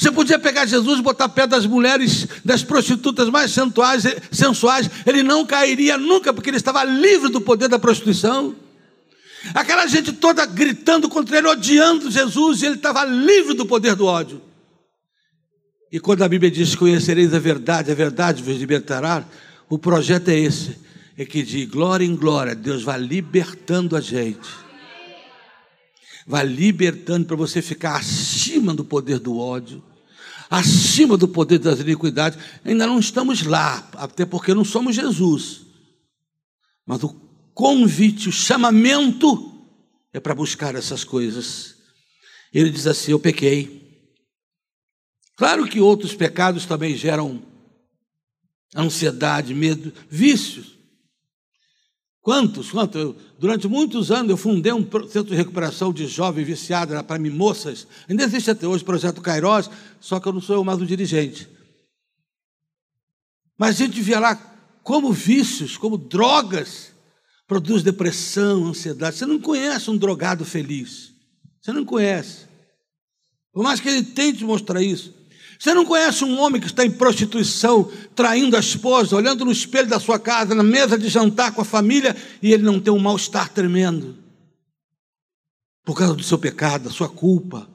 [0.00, 5.22] Você podia pegar Jesus e botar perto das mulheres, das prostitutas mais sensuais, sensuais, ele
[5.22, 8.56] não cairia nunca, porque ele estava livre do poder da prostituição.
[9.54, 14.06] Aquela gente toda gritando contra ele, odiando Jesus, e ele estava livre do poder do
[14.06, 14.40] ódio.
[15.92, 19.22] E quando a Bíblia diz: Conhecereis a verdade, a verdade vos libertará,
[19.68, 20.78] O projeto é esse,
[21.14, 24.48] é que de glória em glória Deus vai libertando a gente.
[26.26, 29.89] Vai libertando para você ficar acima do poder do ódio,
[30.50, 32.38] acima do poder das iniquidades.
[32.64, 35.62] Ainda não estamos lá, até porque não somos Jesus.
[36.84, 37.10] Mas o
[37.54, 39.46] convite, o chamamento
[40.12, 41.76] é para buscar essas coisas.
[42.52, 43.88] Ele diz assim: Eu pequei.
[45.36, 47.42] Claro que outros pecados também geram
[48.74, 50.79] ansiedade, medo, vícios.
[52.22, 53.14] Quantos, quantos?
[53.38, 57.86] Durante muitos anos eu fundei um centro de recuperação de jovens viciados para mim, moças.
[58.08, 60.86] Ainda existe até hoje o projeto Cairós, só que eu não sou eu mais o
[60.86, 61.48] dirigente.
[63.58, 64.36] Mas a gente via lá
[64.82, 66.92] como vícios, como drogas,
[67.46, 69.16] produz depressão, ansiedade.
[69.16, 71.12] Você não conhece um drogado feliz.
[71.60, 72.46] Você não conhece.
[73.52, 75.14] Por mais que ele tente mostrar isso.
[75.60, 79.86] Você não conhece um homem que está em prostituição, traindo a esposa, olhando no espelho
[79.86, 82.98] da sua casa, na mesa de jantar com a família, e ele não tem um
[82.98, 84.16] mal-estar tremendo?
[85.84, 87.68] Por causa do seu pecado, da sua culpa,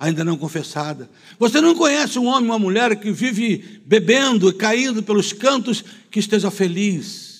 [0.00, 1.10] ainda não confessada.
[1.38, 6.18] Você não conhece um homem, uma mulher que vive bebendo e caindo pelos cantos, que
[6.18, 7.36] esteja feliz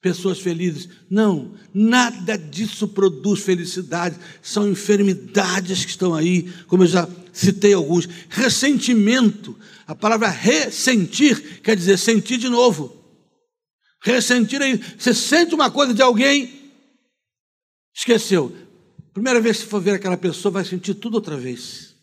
[0.00, 0.88] pessoas felizes.
[1.10, 4.16] Não, nada disso produz felicidade.
[4.40, 8.06] São enfermidades que estão aí, como eu já citei alguns.
[8.28, 12.96] Ressentimento, a palavra ressentir quer dizer sentir de novo.
[14.02, 16.72] Ressentir aí, você sente uma coisa de alguém,
[17.94, 18.56] esqueceu.
[19.12, 21.94] Primeira vez que for ver aquela pessoa, vai sentir tudo outra vez.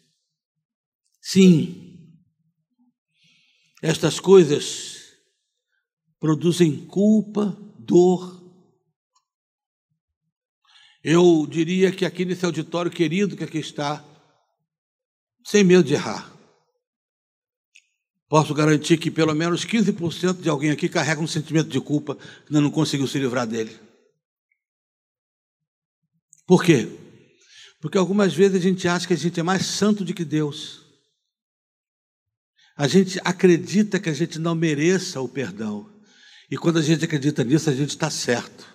[1.22, 1.88] Sim,
[3.82, 4.98] estas coisas
[6.20, 8.36] produzem culpa, dor.
[11.04, 14.04] Eu diria que aqui nesse auditório querido que aqui está,
[15.48, 16.30] sem medo de errar,
[18.28, 22.50] posso garantir que pelo menos 15% de alguém aqui carrega um sentimento de culpa que
[22.50, 23.74] ainda não conseguiu se livrar dele.
[26.46, 26.90] Por quê?
[27.80, 30.82] Porque algumas vezes a gente acha que a gente é mais santo do que Deus.
[32.76, 35.90] A gente acredita que a gente não mereça o perdão.
[36.52, 38.68] E quando a gente acredita nisso, a gente está certo.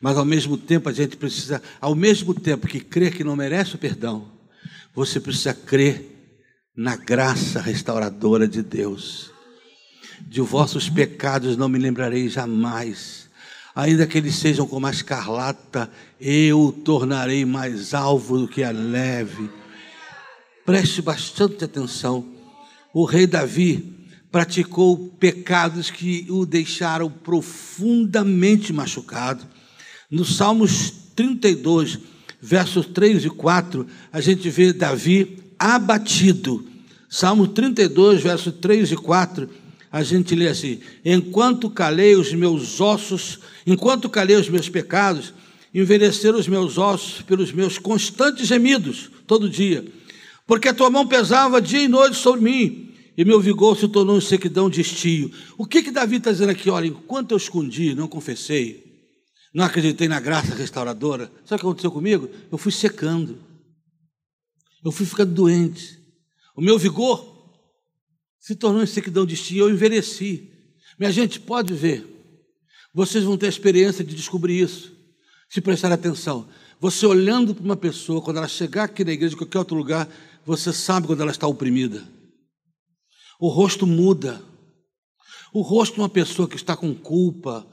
[0.00, 3.74] Mas ao mesmo tempo, a gente precisa, ao mesmo tempo que crer que não merece
[3.74, 4.33] o perdão,
[4.94, 6.10] você precisa crer
[6.76, 9.30] na graça restauradora de Deus.
[10.20, 13.28] De vossos pecados não me lembrarei jamais.
[13.74, 19.50] Ainda que eles sejam como a escarlata, eu tornarei mais alvo do que a neve.
[20.64, 22.24] Preste bastante atenção.
[22.92, 29.46] O rei Davi, praticou pecados que o deixaram profundamente machucado.
[30.10, 31.98] No Salmos 32,
[32.44, 36.62] versos 3 e 4, a gente vê Davi abatido.
[37.08, 39.48] Salmo 32, versos 3 e 4,
[39.90, 45.32] a gente lê assim: Enquanto calei os meus ossos, enquanto calei os meus pecados,
[45.72, 49.82] envelheceram os meus ossos pelos meus constantes gemidos, todo dia,
[50.46, 54.18] porque a tua mão pesava dia e noite sobre mim e meu vigor se tornou
[54.18, 55.30] em sequidão de estio.
[55.56, 56.68] O que que Davi está dizendo aqui?
[56.68, 58.83] Olha, enquanto eu escondi, não confessei,
[59.54, 62.28] não acreditei na graça restauradora, sabe o que aconteceu comigo?
[62.50, 63.38] Eu fui secando,
[64.84, 65.98] eu fui ficando doente,
[66.56, 67.32] o meu vigor
[68.40, 70.50] se tornou em sequidão de estio, eu envelheci.
[70.98, 72.04] Minha gente, pode ver,
[72.92, 74.92] vocês vão ter a experiência de descobrir isso,
[75.48, 76.48] se prestar atenção.
[76.80, 80.08] Você olhando para uma pessoa, quando ela chegar aqui na igreja, em qualquer outro lugar,
[80.44, 82.06] você sabe quando ela está oprimida.
[83.40, 84.42] O rosto muda.
[85.52, 87.66] O rosto de uma pessoa que está com culpa,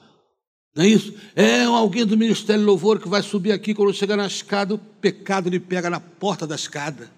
[0.75, 1.13] não é isso?
[1.35, 5.49] É alguém do Ministério Louvor que vai subir aqui, quando chegar na escada, o pecado
[5.49, 7.11] lhe pega na porta da escada.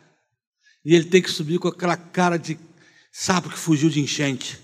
[0.84, 2.58] E ele tem que subir com aquela cara de
[3.12, 4.60] sapo que fugiu de enchente,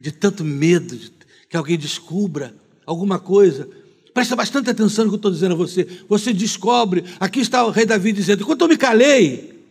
[0.00, 1.12] de tanto medo de
[1.48, 3.68] que alguém descubra alguma coisa.
[4.12, 5.84] Presta bastante atenção no que eu estou dizendo a você.
[6.08, 9.64] Você descobre, aqui está o rei Davi dizendo: quando eu me calei,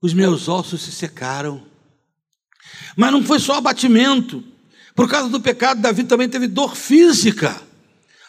[0.00, 1.66] os meus ossos se secaram.
[2.96, 4.51] Mas não foi só abatimento.
[4.94, 7.60] Por causa do pecado, Davi também teve dor física.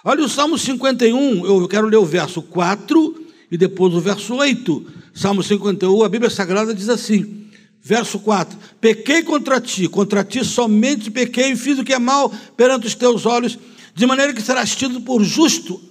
[0.03, 4.85] Olha o Salmo 51, eu quero ler o verso 4 e depois o verso 8.
[5.13, 7.47] Salmo 51, a Bíblia Sagrada diz assim:
[7.81, 12.29] verso 4: Pequei contra ti, contra ti somente pequei e fiz o que é mal
[12.55, 13.59] perante os teus olhos,
[13.93, 15.81] de maneira que serás tido por justo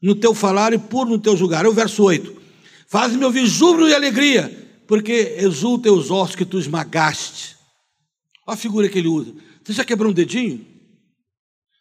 [0.00, 1.64] no teu falar e puro no teu julgar.
[1.64, 2.32] É o verso 8:
[2.88, 7.56] Faz-me ouvir júbilo e alegria, porque exulta os ossos que tu esmagaste.
[8.46, 9.32] Olha a figura que ele usa.
[9.64, 10.66] Você já quebrou um dedinho?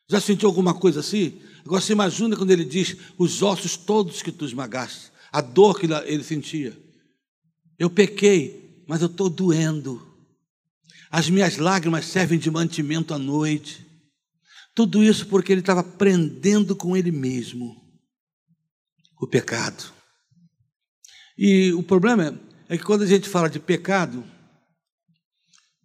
[0.10, 1.42] Já sentiu alguma coisa assim?
[1.66, 5.88] Agora você imagina quando ele diz os ossos todos que tu esmagaste, a dor que
[6.06, 6.78] ele sentia.
[7.78, 10.06] Eu pequei, mas eu estou doendo.
[11.10, 13.86] As minhas lágrimas servem de mantimento à noite.
[14.74, 17.82] Tudo isso porque ele estava aprendendo com ele mesmo
[19.22, 19.94] o pecado.
[21.38, 24.24] E o problema é que quando a gente fala de pecado,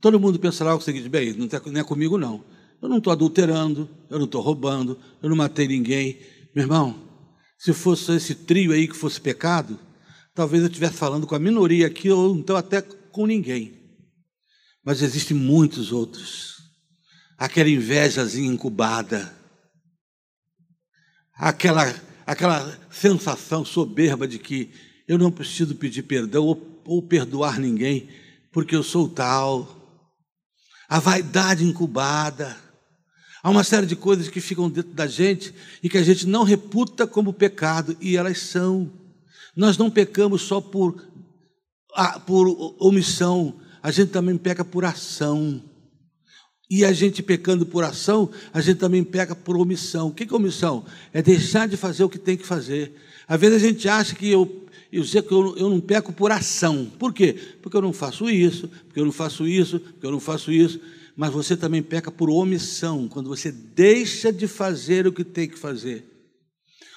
[0.00, 2.44] todo mundo pensa lá o seguinte: bem, não é comigo não.
[2.80, 6.18] Eu não estou adulterando, eu não estou roubando, eu não matei ninguém.
[6.54, 7.08] Meu irmão,
[7.58, 9.78] se fosse esse trio aí que fosse pecado,
[10.34, 13.74] talvez eu estivesse falando com a minoria aqui, ou então até com ninguém.
[14.84, 16.56] Mas existem muitos outros.
[17.36, 19.36] Aquela invejazinha incubada,
[21.34, 24.70] aquela, aquela sensação soberba de que
[25.06, 28.08] eu não preciso pedir perdão ou, ou perdoar ninguém,
[28.52, 29.77] porque eu sou tal.
[30.88, 32.56] A vaidade incubada.
[33.42, 36.42] Há uma série de coisas que ficam dentro da gente e que a gente não
[36.42, 38.90] reputa como pecado, e elas são.
[39.54, 41.04] Nós não pecamos só por,
[42.26, 45.62] por omissão, a gente também peca por ação.
[46.70, 50.08] E a gente pecando por ação, a gente também peca por omissão.
[50.08, 50.84] O que é omissão?
[51.12, 52.94] É deixar de fazer o que tem que fazer.
[53.26, 56.32] Às vezes a gente acha que eu, eu sei que eu, eu não peco por
[56.32, 56.90] ação.
[56.98, 57.36] Por quê?
[57.60, 60.80] Porque eu não faço isso, porque eu não faço isso, porque eu não faço isso.
[61.14, 65.58] Mas você também peca por omissão, quando você deixa de fazer o que tem que
[65.58, 66.04] fazer.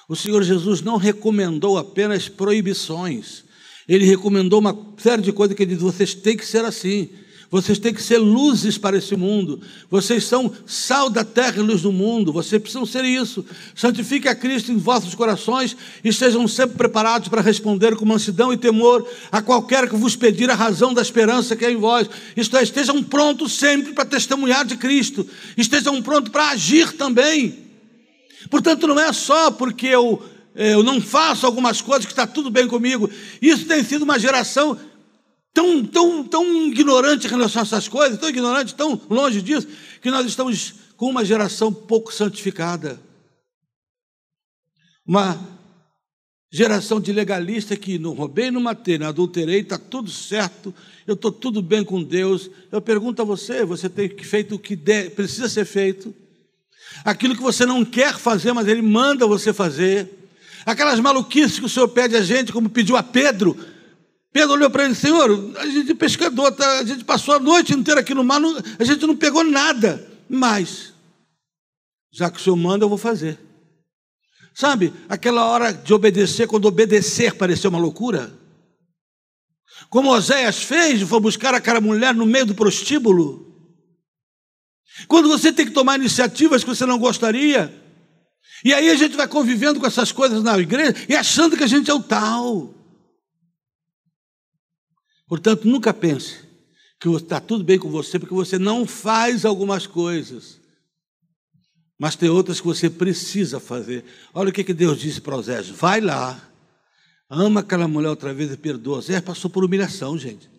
[0.08, 3.44] O Senhor Jesus não recomendou apenas proibições.
[3.88, 7.10] Ele recomendou uma série de coisas que ele diz: vocês têm que ser assim,
[7.52, 9.60] vocês têm que ser luzes para esse mundo,
[9.90, 13.44] vocês são sal da terra e luz do mundo, vocês precisam ser isso.
[13.74, 18.56] Santifique a Cristo em vossos corações e estejam sempre preparados para responder com mansidão e
[18.56, 22.08] temor a qualquer que vos pedir a razão da esperança que é em vós.
[22.34, 27.58] Isto é, estejam prontos sempre para testemunhar de Cristo, estejam prontos para agir também.
[28.48, 30.22] Portanto, não é só porque eu
[30.54, 33.08] eu não faço algumas coisas que está tudo bem comigo.
[33.40, 34.78] Isso tem sido uma geração
[35.52, 39.68] tão, tão, tão ignorante em relação a essas coisas, tão ignorante, tão longe disso,
[40.00, 43.00] que nós estamos com uma geração pouco santificada.
[45.06, 45.38] Uma
[46.50, 50.74] geração de legalista que não roubei, não matei, não adulterei, está tudo certo,
[51.06, 52.50] eu estou tudo bem com Deus.
[52.70, 56.14] Eu pergunto a você: você tem feito o que precisa ser feito?
[57.04, 60.08] Aquilo que você não quer fazer, mas Ele manda você fazer.
[60.64, 63.56] Aquelas maluquices que o Senhor pede a gente, como pediu a Pedro.
[64.32, 66.78] Pedro olhou para ele, Senhor, a gente é pescador, tá?
[66.78, 68.40] a gente passou a noite inteira aqui no mar,
[68.78, 70.08] a gente não pegou nada.
[70.28, 70.94] Mas,
[72.10, 73.38] já que o Senhor manda, eu vou fazer.
[74.54, 78.32] Sabe, aquela hora de obedecer, quando obedecer pareceu uma loucura?
[79.90, 83.52] Como Oséias fez, foi buscar aquela mulher no meio do prostíbulo.
[85.08, 87.72] Quando você tem que tomar iniciativas que você não gostaria,
[88.64, 91.66] e aí a gente vai convivendo com essas coisas na igreja e achando que a
[91.66, 92.74] gente é o tal.
[95.32, 96.40] Portanto, nunca pense
[97.00, 100.60] que está tudo bem com você, porque você não faz algumas coisas.
[101.98, 104.04] Mas tem outras que você precisa fazer.
[104.34, 106.38] Olha o que, que Deus disse para Osés: vai lá,
[107.30, 108.98] ama aquela mulher outra vez e perdoa.
[108.98, 110.50] Osés passou por humilhação, gente.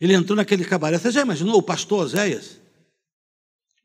[0.00, 0.98] Ele entrou naquele cabaré.
[0.98, 2.58] Você já imaginou o pastor Oséias?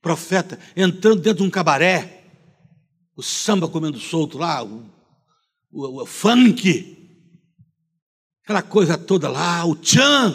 [0.01, 2.23] Profeta, entrando dentro de um cabaré
[3.15, 4.83] o samba comendo solto lá, o,
[5.71, 6.96] o, o funk,
[8.47, 10.33] aquela coisa toda lá, o tchan.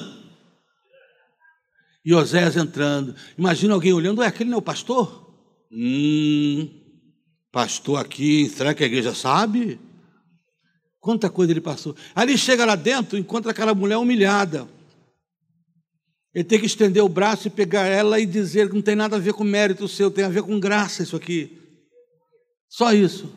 [2.04, 3.14] E Osés entrando.
[3.38, 5.34] Imagina alguém olhando, é aquele não é o pastor?
[5.72, 6.68] Hum,
[7.50, 9.80] pastor aqui, será que a igreja sabe?
[11.00, 11.96] Quanta coisa ele passou.
[12.14, 14.68] Ele chega lá dentro, encontra aquela mulher humilhada.
[16.34, 19.16] Ele tem que estender o braço e pegar ela e dizer que não tem nada
[19.16, 21.58] a ver com mérito seu, tem a ver com graça isso aqui.
[22.68, 23.32] Só isso.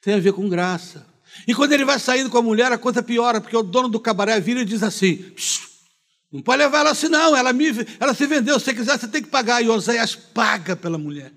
[0.00, 1.13] Tem a ver com graça.
[1.46, 4.00] E quando ele vai saindo com a mulher, a coisa piora, porque o dono do
[4.00, 5.34] cabaré vira e diz assim:
[6.34, 7.36] não pode levar ela assim, não.
[7.36, 7.66] Ela, me,
[8.00, 8.58] ela se vendeu.
[8.58, 9.62] Se você quiser, você tem que pagar.
[9.62, 11.32] E Oséias paga pela mulher.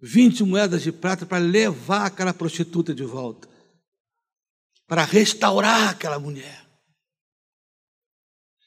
[0.00, 3.48] 20 moedas de prata para levar aquela prostituta de volta.
[4.86, 6.64] Para restaurar aquela mulher.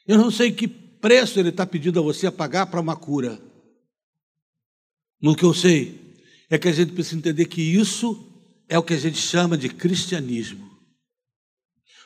[0.06, 3.40] Eu não sei que preço ele está pedindo a você a pagar para uma cura.
[5.22, 6.18] No que eu sei
[6.50, 8.29] é que a gente precisa entender que isso
[8.70, 10.70] é o que a gente chama de cristianismo.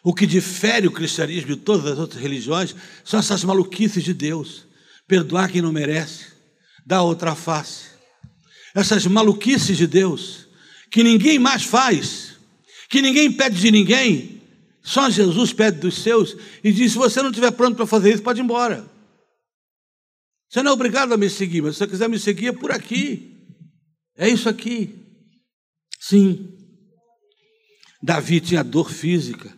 [0.01, 4.65] O que difere o cristianismo de todas as outras religiões são essas maluquices de Deus.
[5.07, 6.27] Perdoar quem não merece,
[6.85, 7.87] dar outra face.
[8.73, 10.47] Essas maluquices de Deus,
[10.89, 12.37] que ninguém mais faz,
[12.89, 14.41] que ninguém pede de ninguém,
[14.81, 18.23] só Jesus pede dos seus e diz: se você não estiver pronto para fazer isso,
[18.23, 18.89] pode ir embora.
[20.49, 22.71] Você não é obrigado a me seguir, mas se você quiser me seguir, é por
[22.71, 23.37] aqui.
[24.15, 24.95] É isso aqui.
[25.99, 26.52] Sim.
[28.03, 29.49] Davi tinha dor física,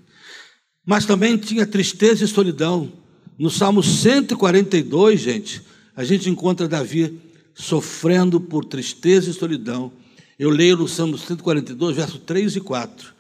[0.86, 2.94] mas também tinha tristeza e solidão.
[3.40, 5.64] no Salmo 142, gente,
[5.96, 7.20] a gente encontra Davi
[7.56, 9.92] sofrendo por tristeza e solidão.
[10.38, 13.16] Eu leio no Salmo 142, verso 3 e 4.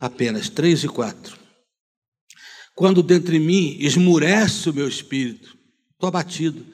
[0.00, 1.36] Apenas 3 e 4.
[2.74, 5.56] Quando dentro de mim esmurece o meu espírito,
[5.92, 6.64] estou abatido.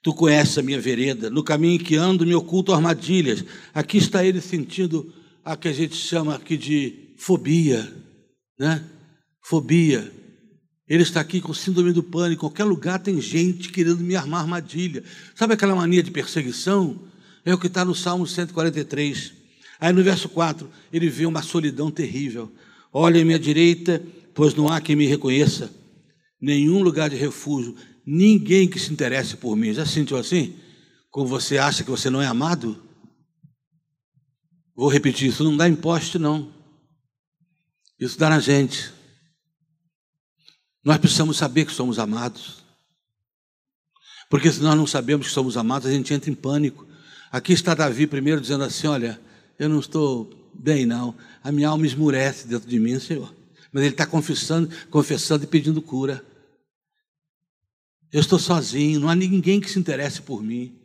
[0.00, 3.44] Tu conheces a minha vereda, no caminho que ando me oculto armadilhas.
[3.74, 5.12] Aqui está ele sentindo
[5.44, 7.92] a que a gente chama aqui de fobia,
[8.58, 8.84] né?
[9.42, 10.10] Fobia.
[10.86, 12.40] Ele está aqui com síndrome do pânico.
[12.40, 15.02] Qualquer lugar tem gente querendo me armar armadilha.
[15.34, 17.08] Sabe aquela mania de perseguição?
[17.44, 19.32] É o que está no Salmo 143.
[19.80, 22.52] Aí no verso 4, ele vê uma solidão terrível.
[22.92, 24.02] Olha à minha direita,
[24.34, 25.70] pois não há quem me reconheça.
[26.40, 27.74] Nenhum lugar de refúgio
[28.06, 29.72] ninguém que se interesse por mim.
[29.72, 30.54] Já sentiu assim?
[31.10, 32.82] Como você acha que você não é amado?
[34.76, 36.52] Vou repetir, isso não dá imposto, não.
[37.98, 38.92] Isso dá na gente.
[40.84, 42.62] Nós precisamos saber que somos amados.
[44.28, 46.86] Porque se nós não sabemos que somos amados, a gente entra em pânico.
[47.30, 49.20] Aqui está Davi primeiro dizendo assim: Olha,
[49.58, 51.16] eu não estou bem, não.
[51.42, 53.34] A minha alma esmurece dentro de mim, Senhor.
[53.72, 56.24] Mas ele está confessando, confessando e pedindo cura.
[58.12, 60.78] Eu estou sozinho, não há ninguém que se interesse por mim.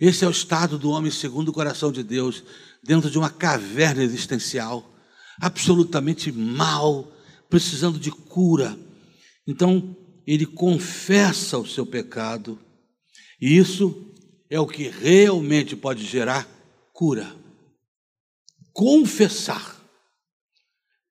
[0.00, 2.42] Esse é o estado do homem segundo o coração de Deus,
[2.82, 4.92] dentro de uma caverna existencial,
[5.40, 7.12] absolutamente mal,
[7.48, 8.78] precisando de cura.
[9.46, 12.58] Então, ele confessa o seu pecado,
[13.40, 14.12] e isso
[14.50, 16.48] é o que realmente pode gerar
[16.92, 17.34] cura.
[18.72, 19.76] Confessar.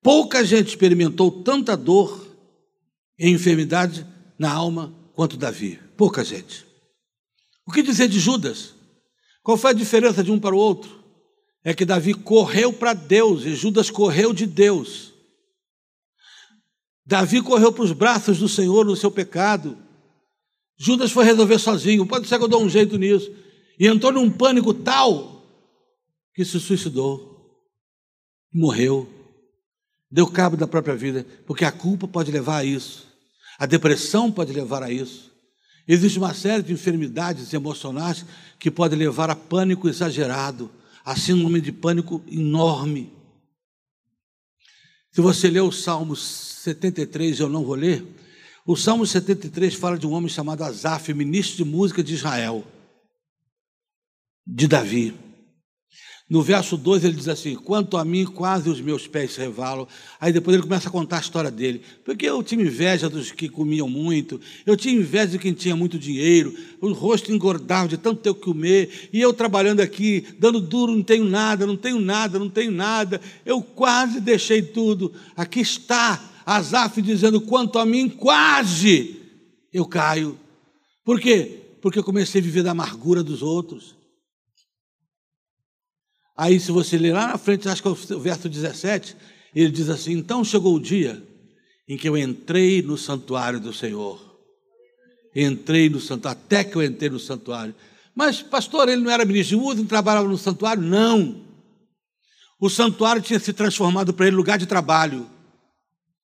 [0.01, 2.27] Pouca gente experimentou tanta dor
[3.17, 4.05] e enfermidade
[4.37, 5.79] na alma quanto Davi.
[5.97, 6.65] Pouca gente.
[7.65, 8.75] O que dizer de Judas?
[9.41, 11.04] Qual foi a diferença de um para o outro?
[11.65, 15.11] É que Davi correu para Deus e Judas correu de Deus.
[17.03, 19.75] Davi correu para os braços do Senhor no seu pecado.
[20.77, 22.05] Judas foi resolver sozinho.
[22.05, 23.31] Pode ser que eu dou um jeito nisso.
[23.79, 25.43] E entrou num pânico tal
[26.35, 27.59] que se suicidou.
[28.53, 29.09] Morreu.
[30.09, 31.25] Deu cabo da própria vida.
[31.47, 33.07] Porque a culpa pode levar a isso.
[33.57, 35.31] A depressão pode levar a isso.
[35.87, 38.23] Existe uma série de enfermidades emocionais
[38.59, 40.69] que podem levar a pânico exagerado,
[41.05, 43.13] a síndrome de pânico enorme.
[45.11, 48.03] Se você ler o Salmo 73, eu não vou ler,
[48.65, 52.65] o Salmo 73 fala de um homem chamado Asaf, ministro de música de Israel,
[54.45, 55.24] de Davi.
[56.27, 59.87] No verso 2 ele diz assim: Quanto a mim, quase os meus pés se revalam.
[60.19, 61.83] Aí depois ele começa a contar a história dele.
[62.03, 65.99] Porque eu tinha inveja dos que comiam muito, eu tinha inveja de quem tinha muito
[65.99, 70.95] dinheiro, o rosto engordava de tanto ter que comer, e eu trabalhando aqui, dando duro,
[70.95, 73.21] não tenho nada, não tenho nada, não tenho nada.
[73.45, 75.13] Eu quase deixei tudo.
[75.37, 79.17] Aqui está Asaf dizendo: Quanto a mim, quase
[79.71, 80.39] eu caio.
[81.03, 81.59] Por quê?
[81.83, 83.93] Porque eu comecei a viver da amargura dos outros.
[86.37, 89.15] Aí, se você ler lá na frente, acho que é o verso 17,
[89.55, 91.23] ele diz assim: Então chegou o dia
[91.87, 94.19] em que eu entrei no santuário do Senhor.
[95.33, 97.73] Entrei no santuário, até que eu entrei no santuário.
[98.13, 100.81] Mas, pastor, ele não era ministro de música, não trabalhava no santuário?
[100.81, 101.43] Não.
[102.59, 105.29] O santuário tinha se transformado para ele lugar de trabalho.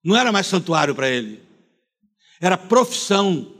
[0.03, 1.41] Não era mais santuário para ele.
[2.39, 3.53] Era profissão.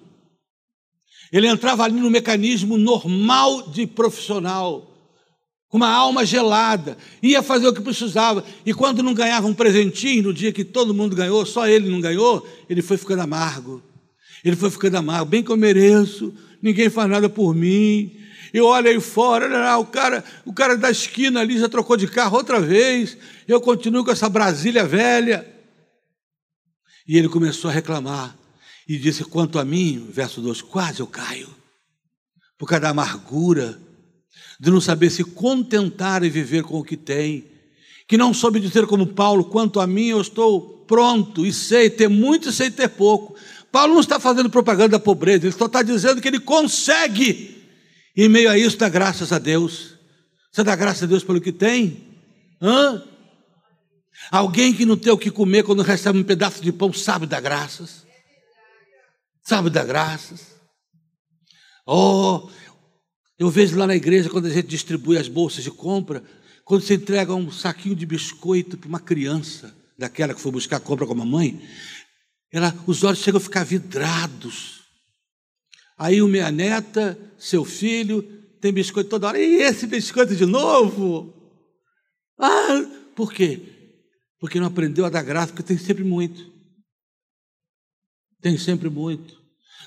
[1.32, 4.91] Ele entrava ali no mecanismo normal de profissional
[5.72, 10.24] com uma alma gelada, ia fazer o que precisava, e quando não ganhava um presentinho,
[10.24, 13.82] no dia que todo mundo ganhou, só ele não ganhou, ele foi ficando amargo.
[14.44, 18.12] Ele foi ficando amargo, bem que eu mereço, ninguém faz nada por mim.
[18.54, 21.96] Eu olho aí fora, olha lá, o cara, o cara da esquina ali já trocou
[21.96, 23.18] de carro outra vez,
[23.48, 25.48] eu continuo com essa Brasília velha.
[27.08, 28.36] E ele começou a reclamar,
[28.86, 31.48] e disse: Quanto a mim, verso 2, quase eu caio,
[32.58, 33.80] por causa da amargura
[34.62, 37.46] de não saber se contentar e viver com o que tem,
[38.08, 42.08] que não soube dizer como Paulo, quanto a mim eu estou pronto e sei ter
[42.08, 43.36] muito e sei ter pouco.
[43.72, 47.60] Paulo não está fazendo propaganda da pobreza, ele só está dizendo que ele consegue.
[48.16, 49.96] E em meio a isso, dá graças a Deus.
[50.52, 52.04] Você dá graças a Deus pelo que tem?
[52.62, 53.04] Hã?
[54.30, 57.42] Alguém que não tem o que comer quando recebe um pedaço de pão sabe dar
[57.42, 58.06] graças.
[59.44, 60.52] Sabe dar graças.
[61.84, 62.48] Oh,
[63.42, 66.24] eu vejo lá na igreja, quando a gente distribui as bolsas de compra,
[66.64, 71.08] quando você entrega um saquinho de biscoito para uma criança, daquela que foi buscar compra
[71.08, 71.60] com a mamãe,
[72.52, 74.82] ela, os olhos chegam a ficar vidrados.
[75.98, 78.22] Aí o minha neta, seu filho,
[78.62, 79.40] tem biscoito toda hora.
[79.40, 81.34] E esse biscoito de novo?
[82.38, 82.86] Ah,
[83.16, 83.60] por quê?
[84.40, 86.48] Porque não aprendeu a dar graça, porque tem sempre muito.
[88.40, 89.41] Tem sempre muito.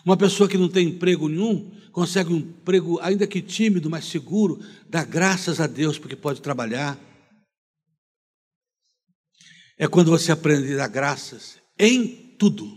[0.04, 4.60] Uma pessoa que não tem emprego nenhum, consegue um emprego, ainda que tímido, mas seguro,
[4.88, 6.98] dá graças a Deus porque pode trabalhar.
[9.78, 12.70] É quando você aprende a dar graças em tudo,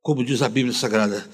[0.00, 1.28] como diz a Bíblia Sagrada,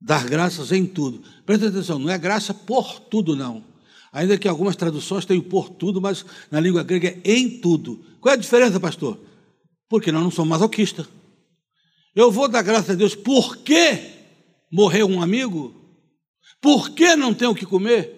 [0.00, 1.22] dar graças em tudo.
[1.44, 3.64] Presta atenção, não é graça por tudo, não.
[4.12, 8.04] Ainda que algumas traduções tenham por tudo, mas na língua grega é em tudo.
[8.20, 9.18] Qual é a diferença, pastor?
[9.88, 11.06] Porque nós não somos masoquistas.
[12.20, 14.12] Eu vou dar graças a Deus porque
[14.70, 15.74] morreu um amigo?
[16.60, 18.14] Por que não tenho o que comer?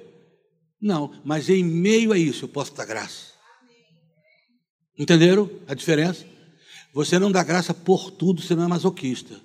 [0.80, 3.30] Não, mas em meio a isso eu posso dar graça.
[4.98, 6.26] Entenderam a diferença?
[6.92, 9.40] Você não dá graça por tudo, você não é masoquista.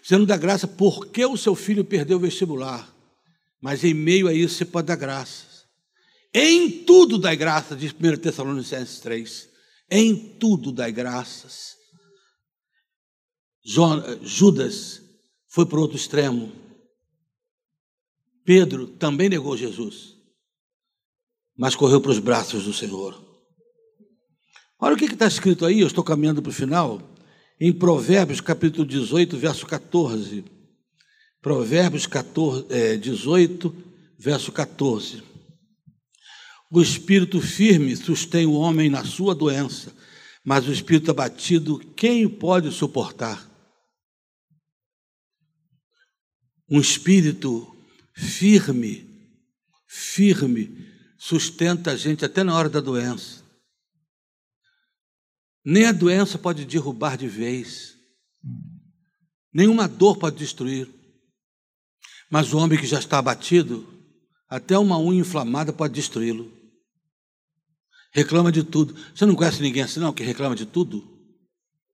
[0.00, 2.94] Você não dá graça porque o seu filho perdeu o vestibular.
[3.60, 5.64] Mas em meio a isso você pode dar graças.
[6.32, 9.48] Em tudo dai graça, diz 1 Tessalonicenses 3.
[9.90, 11.79] Em tudo dai graças.
[13.64, 15.02] Judas
[15.48, 16.52] foi para o outro extremo.
[18.44, 20.16] Pedro também negou Jesus,
[21.56, 23.30] mas correu para os braços do Senhor.
[24.78, 27.02] Olha o que está escrito aí, eu estou caminhando para o final,
[27.60, 30.44] em Provérbios capítulo 18, verso 14.
[31.42, 33.74] Provérbios 14, é, 18,
[34.18, 35.22] verso 14.
[36.70, 39.92] O espírito firme sustém o homem na sua doença,
[40.44, 43.49] mas o espírito abatido, quem pode suportar?
[46.70, 47.76] Um espírito
[48.14, 49.04] firme,
[49.88, 50.86] firme,
[51.18, 53.42] sustenta a gente até na hora da doença.
[55.64, 57.96] Nem a doença pode derrubar de vez,
[59.52, 60.88] nenhuma dor pode destruir.
[62.30, 63.86] Mas o homem que já está abatido,
[64.48, 66.52] até uma unha inflamada pode destruí-lo.
[68.12, 68.94] Reclama de tudo.
[69.12, 71.04] Você não conhece ninguém assim, não, que reclama de tudo?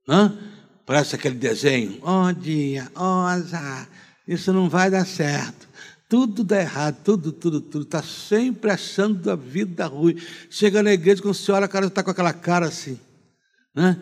[0.07, 0.39] Hã?
[0.85, 1.99] Parece aquele desenho.
[2.03, 3.89] Oh, dia, oh, azar
[4.27, 5.69] isso não vai dar certo.
[6.09, 7.83] Tudo dá errado, tudo, tudo, tudo.
[7.85, 10.17] Está sempre achando a vida ruim.
[10.49, 12.99] Chega na igreja, quando você olha, o cara está com aquela cara assim.
[13.75, 13.97] Né?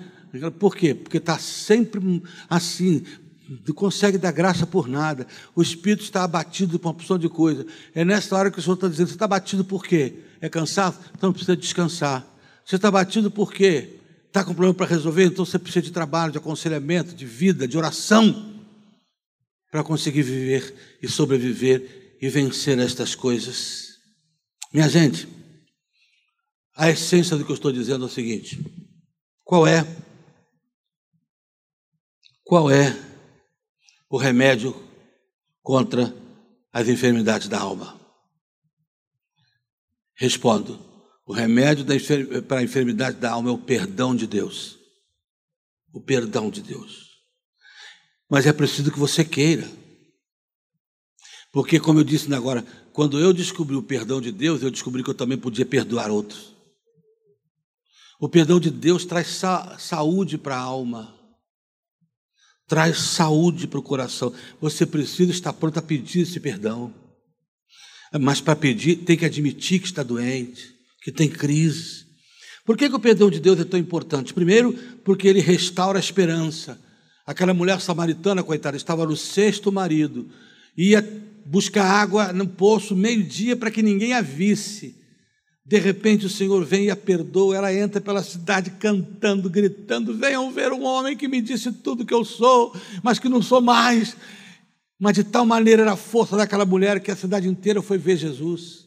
[0.58, 0.94] Por quê?
[0.94, 3.04] Porque está sempre assim,
[3.66, 5.26] não consegue dar graça por nada.
[5.54, 7.66] O espírito está abatido por uma opção de coisa.
[7.94, 10.14] É nessa hora que o Senhor está dizendo: você está abatido por quê?
[10.40, 10.98] É cansado?
[11.16, 12.26] Então precisa descansar.
[12.64, 13.98] Você está abatido por quê?
[14.26, 15.26] Está com problema para resolver?
[15.26, 18.53] Então você precisa de trabalho, de aconselhamento, de vida, de oração
[19.74, 20.72] para conseguir viver
[21.02, 23.98] e sobreviver e vencer estas coisas.
[24.72, 25.26] Minha gente,
[26.76, 28.56] a essência do que eu estou dizendo é o seguinte:
[29.42, 29.84] qual é
[32.44, 32.96] qual é
[34.08, 34.80] o remédio
[35.60, 36.14] contra
[36.72, 38.00] as enfermidades da alma?
[40.14, 40.78] Respondo:
[41.26, 41.84] o remédio
[42.46, 44.78] para a enfermidade da alma é o perdão de Deus.
[45.92, 47.13] O perdão de Deus.
[48.30, 49.70] Mas é preciso que você queira.
[51.52, 55.10] Porque, como eu disse agora, quando eu descobri o perdão de Deus, eu descobri que
[55.10, 56.54] eu também podia perdoar outros.
[58.20, 61.14] O perdão de Deus traz sa saúde para a alma,
[62.66, 64.32] traz saúde para o coração.
[64.60, 66.92] Você precisa estar pronto a pedir esse perdão.
[68.20, 72.04] Mas para pedir, tem que admitir que está doente, que tem crise.
[72.64, 74.32] Por que, que o perdão de Deus é tão importante?
[74.32, 74.72] Primeiro,
[75.04, 76.80] porque ele restaura a esperança.
[77.26, 80.28] Aquela mulher samaritana, coitada, estava no sexto marido,
[80.76, 81.02] ia
[81.46, 85.02] buscar água no poço meio-dia para que ninguém a visse.
[85.64, 90.52] De repente o Senhor vem e a perdoa, ela entra pela cidade cantando, gritando: Venham
[90.52, 94.14] ver um homem que me disse tudo que eu sou, mas que não sou mais.
[94.98, 98.18] Mas de tal maneira era a força daquela mulher que a cidade inteira foi ver
[98.18, 98.84] Jesus.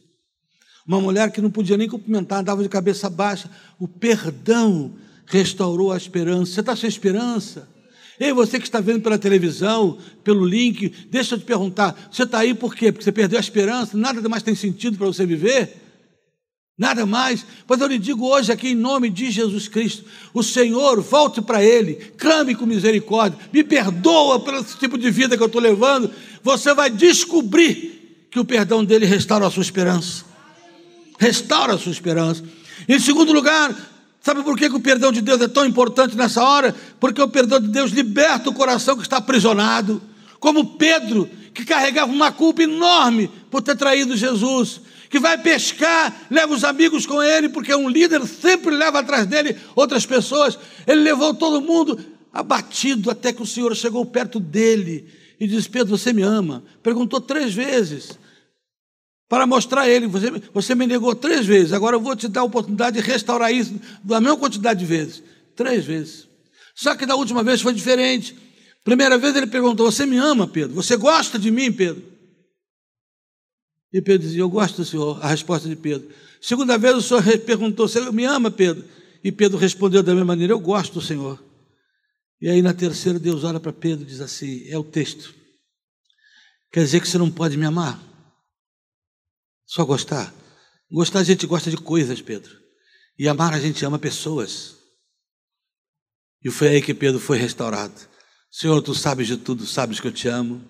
[0.86, 3.50] Uma mulher que não podia nem cumprimentar, andava de cabeça baixa.
[3.78, 4.94] O perdão
[5.26, 6.52] restaurou a esperança.
[6.52, 7.68] Você está sem esperança?
[8.20, 12.38] Ei, você que está vendo pela televisão, pelo link, deixa eu te perguntar: você está
[12.38, 12.90] aí por quê?
[12.90, 15.76] Porque você perdeu a esperança, nada mais tem sentido para você viver?
[16.78, 17.44] Nada mais.
[17.66, 21.62] Pois eu lhe digo hoje aqui em nome de Jesus Cristo: o Senhor, volte para
[21.62, 26.10] Ele, clame com misericórdia, me perdoa pelo tipo de vida que eu estou levando.
[26.42, 30.24] Você vai descobrir que o perdão dele restaura a sua esperança.
[31.18, 32.44] Restaura a sua esperança.
[32.88, 33.74] Em segundo lugar,
[34.28, 36.76] Sabe por que, o perdão de Deus é tão importante nessa hora?
[37.00, 40.02] Porque o perdão de Deus liberta o coração que está aprisionado.
[40.38, 46.52] Como Pedro, que carregava uma culpa enorme por ter traído Jesus, que vai pescar, leva
[46.52, 50.58] os amigos com ele, porque um líder sempre leva atrás dele outras pessoas.
[50.86, 51.98] Ele levou todo mundo
[52.30, 55.06] abatido até que o Senhor chegou perto dele
[55.40, 56.62] e disse: Pedro, você me ama?
[56.82, 58.18] Perguntou três vezes
[59.28, 62.40] para mostrar a ele, você, você me negou três vezes, agora eu vou te dar
[62.40, 65.22] a oportunidade de restaurar isso da mesma quantidade de vezes.
[65.54, 66.26] Três vezes.
[66.74, 68.36] Só que da última vez foi diferente.
[68.84, 70.74] Primeira vez ele perguntou: Você me ama, Pedro?
[70.76, 72.02] Você gosta de mim, Pedro?
[73.92, 75.18] E Pedro dizia: Eu gosto do Senhor.
[75.22, 76.08] A resposta de Pedro.
[76.40, 78.84] Segunda vez o Senhor perguntou: Você me ama, Pedro?
[79.22, 81.42] E Pedro respondeu da mesma maneira: Eu gosto do Senhor.
[82.40, 85.34] E aí na terceira, Deus olha para Pedro e diz assim: É o texto.
[86.72, 88.07] Quer dizer que você não pode me amar?
[89.68, 90.34] Só gostar?
[90.90, 92.50] Gostar a gente gosta de coisas, Pedro.
[93.18, 94.76] E amar a gente ama pessoas.
[96.42, 97.94] E foi aí que Pedro foi restaurado.
[98.50, 100.64] Senhor, tu sabes de tudo, sabes que eu te amo.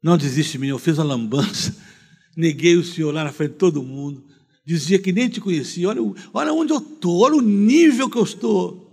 [0.00, 1.74] Não desiste de mim, eu fiz uma lambança.
[2.36, 4.24] Neguei o Senhor lá na frente de todo mundo.
[4.64, 5.88] Dizia que nem te conhecia.
[5.88, 6.00] Olha,
[6.32, 8.86] olha onde eu estou, olha o nível que eu estou.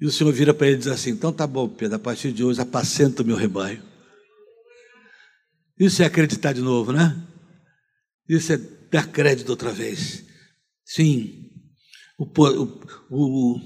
[0.00, 2.32] E o Senhor vira para ele e diz assim: Então tá bom, Pedro, a partir
[2.32, 3.93] de hoje apacenta o meu rebanho.
[5.78, 7.16] Isso é acreditar de novo, né?
[8.28, 8.56] Isso é
[8.90, 10.24] dar crédito outra vez.
[10.84, 11.50] Sim,
[12.18, 13.60] o, o, o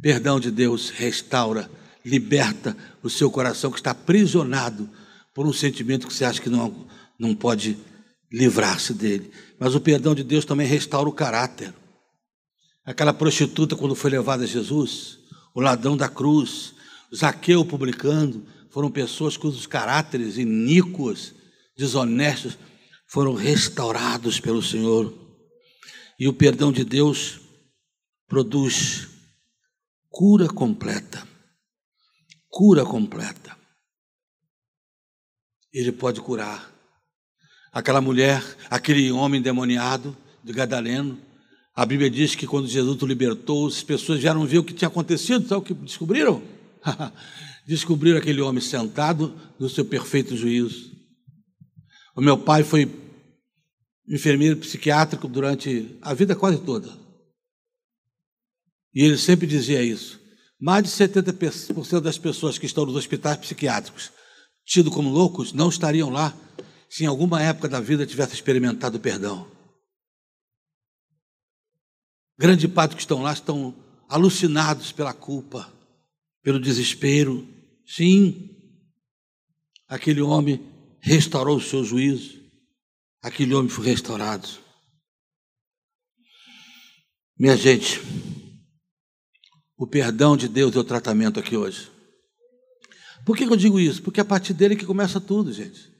[0.00, 1.70] perdão de Deus restaura,
[2.04, 4.90] liberta o seu coração que está aprisionado
[5.34, 6.86] por um sentimento que você acha que não,
[7.18, 7.78] não pode
[8.30, 9.30] livrar-se dele.
[9.58, 11.72] Mas o perdão de Deus também restaura o caráter.
[12.84, 15.18] Aquela prostituta, quando foi levada a Jesus,
[15.54, 16.74] o ladrão da cruz,
[17.14, 21.34] Zaqueu publicando, foram pessoas cujos caráteres iníquos,
[21.82, 22.56] desonestos,
[23.08, 25.12] foram restaurados pelo Senhor.
[26.18, 27.40] E o perdão de Deus
[28.28, 29.08] produz
[30.08, 31.26] cura completa.
[32.48, 33.56] Cura completa.
[35.72, 36.70] Ele pode curar.
[37.72, 41.18] Aquela mulher, aquele homem endemoniado de Gadaleno,
[41.74, 44.88] a Bíblia diz que quando Jesus o libertou, as pessoas vieram ver o que tinha
[44.88, 46.42] acontecido, sabe o que descobriram?
[47.66, 50.91] descobriram aquele homem sentado no seu perfeito juízo.
[52.14, 52.90] O meu pai foi
[54.08, 56.92] enfermeiro psiquiátrico durante a vida quase toda.
[58.94, 60.20] E ele sempre dizia isso.
[60.60, 64.12] Mais de 70% das pessoas que estão nos hospitais psiquiátricos,
[64.64, 66.36] tidos como loucos, não estariam lá
[66.88, 69.50] se em alguma época da vida tivesse experimentado perdão.
[72.38, 73.74] Grande parte que estão lá estão
[74.08, 75.72] alucinados pela culpa,
[76.42, 77.48] pelo desespero.
[77.86, 78.50] Sim,
[79.88, 80.71] aquele homem
[81.02, 82.40] restaurou o seu juízo,
[83.20, 84.48] aquele homem foi restaurado.
[87.36, 88.00] Minha gente,
[89.76, 91.90] o perdão de Deus é o tratamento aqui hoje.
[93.26, 94.00] Por que eu digo isso?
[94.00, 95.92] Porque é a partir dele que começa tudo, gente.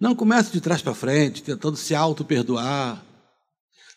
[0.00, 3.04] Não começa de trás para frente, tentando se auto-perdoar,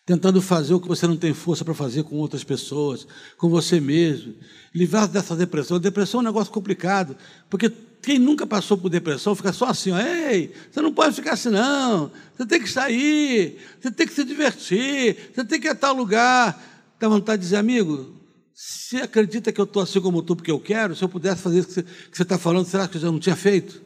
[0.05, 3.07] tentando fazer o que você não tem força para fazer com outras pessoas,
[3.37, 4.35] com você mesmo.
[4.73, 5.79] Livrar dessa depressão.
[5.79, 7.17] Depressão é um negócio complicado,
[7.49, 7.71] porque
[8.05, 11.49] quem nunca passou por depressão fica só assim, ó, ei, você não pode ficar assim
[11.49, 15.75] não, você tem que sair, você tem que se divertir, você tem que ir a
[15.75, 16.73] tal lugar.
[16.99, 18.15] Dá vontade de dizer, amigo,
[18.53, 21.59] se acredita que eu estou assim como estou porque eu quero, se eu pudesse fazer
[21.59, 23.81] isso que você está falando, será que eu já não tinha feito?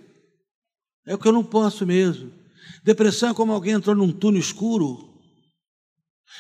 [1.07, 2.32] É o que eu não posso mesmo.
[2.84, 5.09] Depressão é como alguém entrou num túnel escuro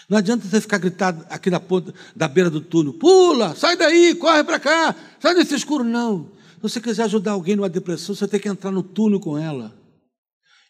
[0.07, 4.15] não adianta você ficar gritando aqui da ponta, da beira do túnel, pula, sai daí,
[4.15, 5.83] corre para cá, sai desse escuro.
[5.83, 6.31] Não.
[6.59, 9.73] Se você quiser ajudar alguém numa depressão, você tem que entrar no túnel com ela.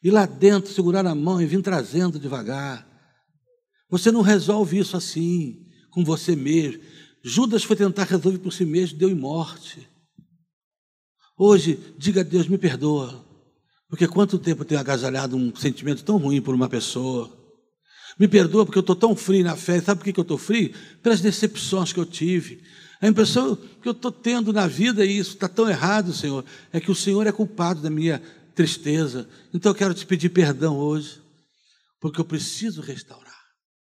[0.04, 2.88] Ir lá dentro, segurar a mão e vir trazendo devagar.
[3.90, 6.84] Você não resolve isso assim, com você mesmo.
[7.24, 9.90] Judas foi tentar resolver por si mesmo, deu em morte.
[11.36, 13.26] Hoje, diga a Deus, me perdoa.
[13.90, 17.36] Porque quanto tempo eu tenho agasalhado um sentimento tão ruim por uma pessoa?
[18.20, 19.82] Me perdoa porque eu estou tão frio na fé.
[19.82, 20.72] Sabe por que eu estou frio?
[21.02, 22.62] Pelas decepções que eu tive.
[23.02, 26.80] A impressão que eu estou tendo na vida, e isso está tão errado, Senhor, é
[26.80, 28.22] que o Senhor é culpado da minha
[28.54, 29.28] tristeza.
[29.54, 31.22] Então eu quero te pedir perdão hoje,
[32.00, 33.29] porque eu preciso restaurar.